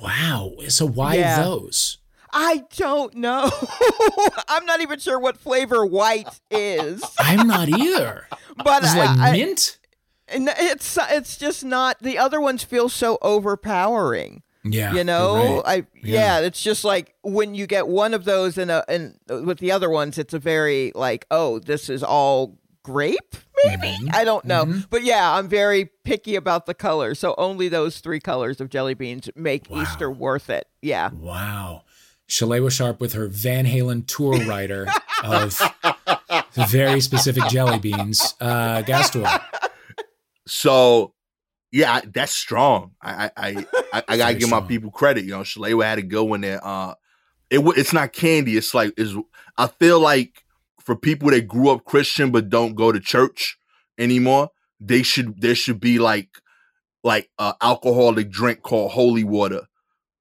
[0.00, 0.54] Wow.
[0.68, 1.42] So, why Yeah.
[1.42, 1.98] those?
[2.32, 3.50] I don't know.
[4.48, 7.04] I'm not even sure what flavor white is.
[7.18, 8.26] I'm not either.
[8.64, 9.78] But Is it like I- I- mint?
[10.32, 14.42] And it's it's just not the other ones feel so overpowering.
[14.64, 14.92] Yeah.
[14.94, 15.62] you know right.
[15.66, 15.74] i
[16.04, 16.38] Yeah.
[16.38, 16.46] yeah.
[16.46, 19.90] it's just like when you get one of those and a and with the other
[19.90, 24.10] ones it's a very like oh this is all grape maybe Mm-hmm.
[24.14, 28.20] i don't know but yeah i'm very picky about the colors so only those three
[28.20, 31.82] colors of jelly beans make easter worth it yeah Wow.
[32.28, 34.86] Shalewa Sharpe with her Van Halen tour rider
[35.24, 35.60] of
[36.68, 38.34] very specific jelly beans.
[38.40, 39.26] Uh, Gastor.
[40.46, 41.14] So,
[41.70, 42.92] yeah, I- that's strong.
[43.02, 45.24] I I I, I, I gotta give my people credit.
[45.24, 46.60] You know, Shalewa had to go in there.
[46.64, 46.94] Uh,
[47.50, 48.56] it it's not candy.
[48.56, 49.14] It's like is
[49.56, 50.44] I feel like
[50.80, 53.56] for people that grew up Christian but don't go to church
[53.98, 56.28] anymore, they should there should be like
[57.04, 59.62] like a alcoholic drink called holy water.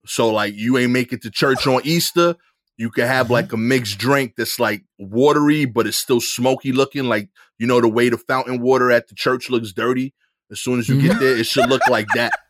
[0.06, 2.36] So like you ain't make it to church on Easter.
[2.82, 3.34] You can have mm-hmm.
[3.34, 7.04] like a mixed drink that's like watery, but it's still smoky looking.
[7.06, 7.30] Like
[7.60, 10.16] you know the way the fountain water at the church looks dirty.
[10.50, 11.20] As soon as you get mm-hmm.
[11.20, 12.34] there, it should look like that.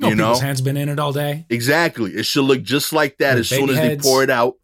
[0.00, 1.46] No, You know hands been in it all day.
[1.48, 2.10] exactly.
[2.12, 4.02] It should look just like that With as soon as heads.
[4.02, 4.54] they pour it out.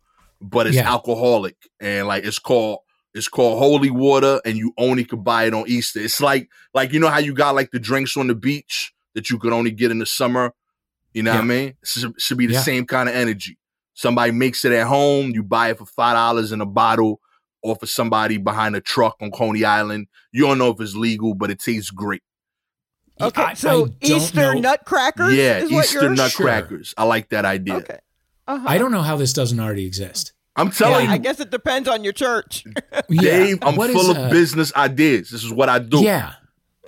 [0.40, 0.90] But it's Yeah.
[0.90, 2.80] alcoholic and like it's called
[3.14, 6.00] it's called holy water, and you only could buy it on Easter.
[6.00, 9.30] It's like like you know how you got like the drinks on the beach that
[9.30, 10.54] you could only get in the summer.
[11.12, 11.68] You know what I mean?
[11.68, 12.62] It should, should be the Yeah.
[12.62, 13.57] same kind of energy.
[13.98, 15.30] Somebody makes it at home.
[15.30, 17.20] You buy it for five dollars in a bottle,
[17.64, 20.06] or for somebody behind a truck on Coney Island.
[20.30, 22.22] You don't know if it's legal, but it tastes great.
[23.20, 26.94] okay I- I so don't easter know- nutcrackers yeah, is what Easter you're nutcrackers.
[26.96, 27.74] I like that idea.
[27.78, 27.98] okay
[28.46, 28.64] uh-huh.
[28.68, 30.32] I don't know how this doesn't already exist.
[30.54, 32.62] I'm telling Yeah, you, i guess it depends on your church
[33.08, 33.20] Yeah.
[33.20, 35.30] Dave, I'm What full is, of uh, business ideas.
[35.30, 35.98] This is what I do.
[36.02, 36.34] Yeah.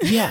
[0.00, 0.30] Yeah.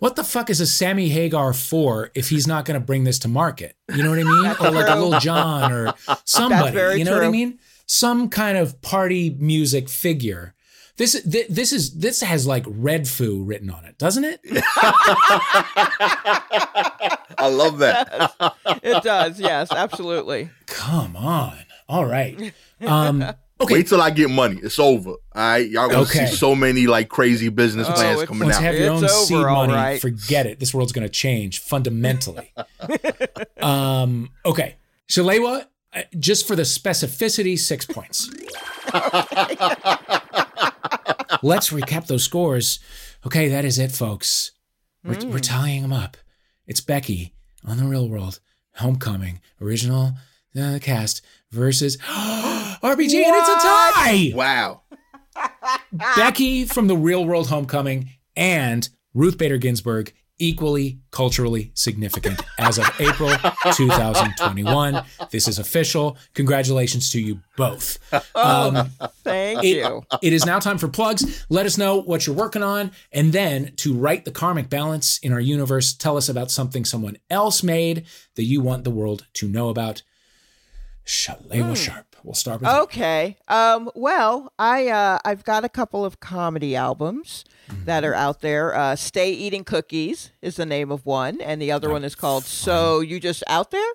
[0.00, 3.18] What the fuck is a Sammy Hagar for if he's not going to bring this
[3.20, 3.76] to market?
[3.94, 4.46] You know what I mean?
[4.60, 5.94] or like a Lil Jon or
[6.24, 6.72] somebody.
[6.72, 7.58] very You know what I mean?
[7.86, 10.54] Some kind of party music figure.
[10.96, 14.40] This th- this is this has like Red Foo written on it, doesn't it?
[17.38, 18.34] I love that.
[18.82, 21.58] it does yes absolutely Come on.
[21.88, 22.52] All right.
[22.86, 23.24] Um
[23.60, 23.74] okay.
[23.74, 24.58] Wait till I get money.
[24.62, 25.10] It's over.
[25.10, 25.68] All right.
[25.68, 26.26] Y'all gonna Okay.
[26.26, 28.60] see so many like crazy business Oh, plans it's- coming Once out.
[28.60, 30.00] you have your It's own over, seed all money, right.
[30.00, 30.58] forget it.
[30.60, 32.52] This world's going to change fundamentally.
[33.60, 34.76] um, okay.
[35.08, 38.28] Shalewa, uh, just for the specificity, six points.
[41.42, 42.80] Let's recap those scores.
[43.26, 44.52] Okay, that is it, folks.
[45.04, 45.30] We're, Hmm.
[45.32, 46.16] we're tallying them up.
[46.66, 47.34] It's Becky
[47.64, 48.40] on The Real World,
[48.76, 50.12] Homecoming, original
[50.58, 51.96] uh, cast versus
[52.82, 54.32] RBG, and it's a tie.
[54.34, 54.82] wow.
[56.16, 60.12] Becky from the Real World Homecoming and Ruth Bader Ginsburg
[60.42, 63.30] equally culturally significant as of April
[63.74, 65.04] 2021.
[65.30, 66.16] This is official.
[66.32, 67.98] Congratulations to you both.
[68.34, 68.88] Um,
[69.22, 71.44] thank it- you it is now time for plugs.
[71.50, 72.90] Let us know what you're working on.
[73.12, 77.18] And then to right the karmic balance in our universe, tell us about something someone
[77.28, 78.06] else made
[78.36, 80.02] that you want the world to know about.
[81.06, 82.09] Shalewa Sharpe.
[82.24, 82.70] We'll start with.
[82.70, 83.36] Okay.
[83.48, 87.44] Um, well, I uh, I've got a couple of comedy albums
[87.84, 88.74] that are out there.
[88.74, 92.44] Uh, Stay Eating Cookies is the name of one, and the other one is called
[92.44, 93.92] So You Just Out There.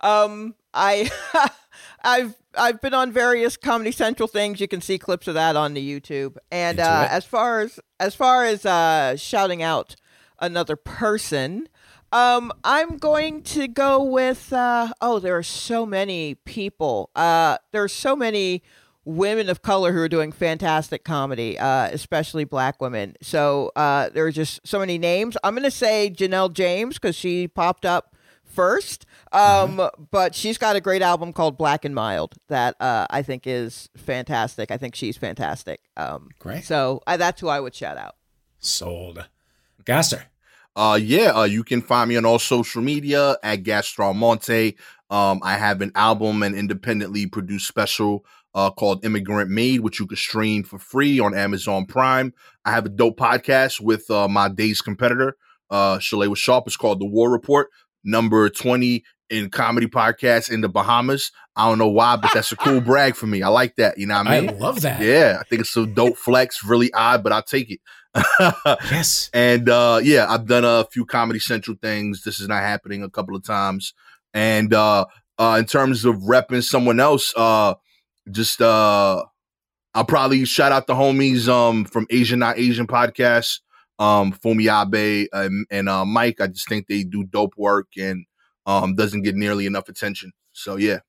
[0.00, 1.10] Um, I
[2.04, 4.60] I've I've been on various Comedy Central things.
[4.60, 6.36] You can see clips of that on the YouTube.
[6.52, 9.96] And uh, as far as as far as uh, shouting out
[10.38, 11.68] another person.
[12.14, 14.52] Um, I'm going to go with.
[14.52, 17.10] Uh, oh, there are so many people.
[17.16, 18.62] Uh, there are so many
[19.04, 23.16] women of color who are doing fantastic comedy, uh, especially black women.
[23.20, 25.36] So uh, there are just so many names.
[25.42, 29.06] I'm going to say Janelle James because she popped up first.
[29.32, 33.42] Um, But she's got a great album called Black and Mild that uh, I think
[33.44, 34.70] is fantastic.
[34.70, 35.80] I think she's fantastic.
[35.96, 36.62] Um, Great.
[36.62, 38.14] So that's who I would shout out.
[38.60, 39.26] Sold.
[39.84, 40.26] Gastor.
[40.76, 44.74] Uh, yeah, uh, you can find me on all social media at Gastromonte.
[45.08, 50.06] Um, I have an album and independently produced special uh, called Immigrant Made, which you
[50.06, 52.32] can stream for free on Amazon Prime.
[52.64, 55.36] I have a dope podcast with uh, my day's competitor,
[55.70, 56.66] uh, Shalewa Sharpe.
[56.66, 57.68] It's called The War Report,
[58.02, 61.32] number 20 in comedy podcasts in the Bahamas.
[61.56, 63.42] I don't know why, but that's a cool brag for me.
[63.42, 63.98] I like that.
[63.98, 64.50] You know what I mean?
[64.50, 65.00] I love that.
[65.00, 67.80] Yeah, I think it's a dope flex, really odd, but I'll take it.
[68.90, 69.30] Yes.
[69.34, 72.22] And uh yeah, I've done a few Comedy Central things.
[72.22, 73.94] This is not happening a couple of times.
[74.32, 75.06] And uh
[75.38, 77.74] uh in terms of repping someone else, uh
[78.30, 79.24] just uh
[79.94, 83.60] I'll probably shout out the homies um from Asian Not Asian podcast,
[83.98, 86.40] um Fumi Abe and, and uh Mike.
[86.40, 88.24] I just think they do dope work and
[88.66, 90.32] um doesn't get nearly enough attention.
[90.52, 91.00] So yeah.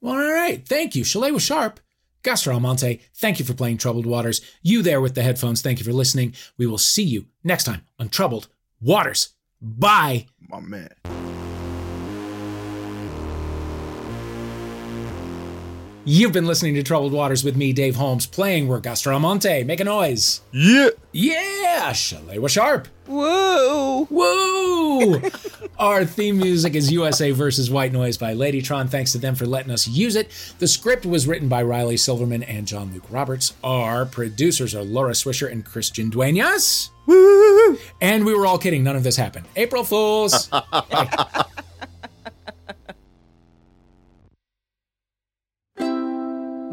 [0.00, 0.66] Well, all right.
[0.66, 1.02] Thank you.
[1.02, 1.80] Shalewa Sharpe.
[2.24, 4.40] Gastor Almonte, thank you for playing Troubled Waters.
[4.62, 6.34] You there with the headphones, thank you for listening.
[6.56, 8.48] We will see you next time on Troubled
[8.80, 9.34] Waters.
[9.60, 10.26] Bye.
[10.40, 10.88] My man.
[16.06, 19.64] You've been listening to Troubled Waters with me, Dave Holmes, playing We're Gastor Almonte.
[19.64, 20.42] Make a noise.
[20.52, 20.90] Yeah.
[21.12, 22.88] Yeah, Shalewa Sharpe.
[23.06, 24.06] Woo!
[24.10, 25.22] Woo!
[25.78, 28.90] Our theme music is USA versus White Noise by Ladytron.
[28.90, 30.30] Thanks to them for letting us use it.
[30.58, 33.54] The script was written by Riley Silverman and John Luke Roberts.
[33.64, 36.90] Our producers are Laura Swisher and Christian Duenas.
[37.06, 37.78] Woo!
[38.02, 38.84] And we were all kidding.
[38.84, 39.46] None of this happened.
[39.56, 40.50] April Fools.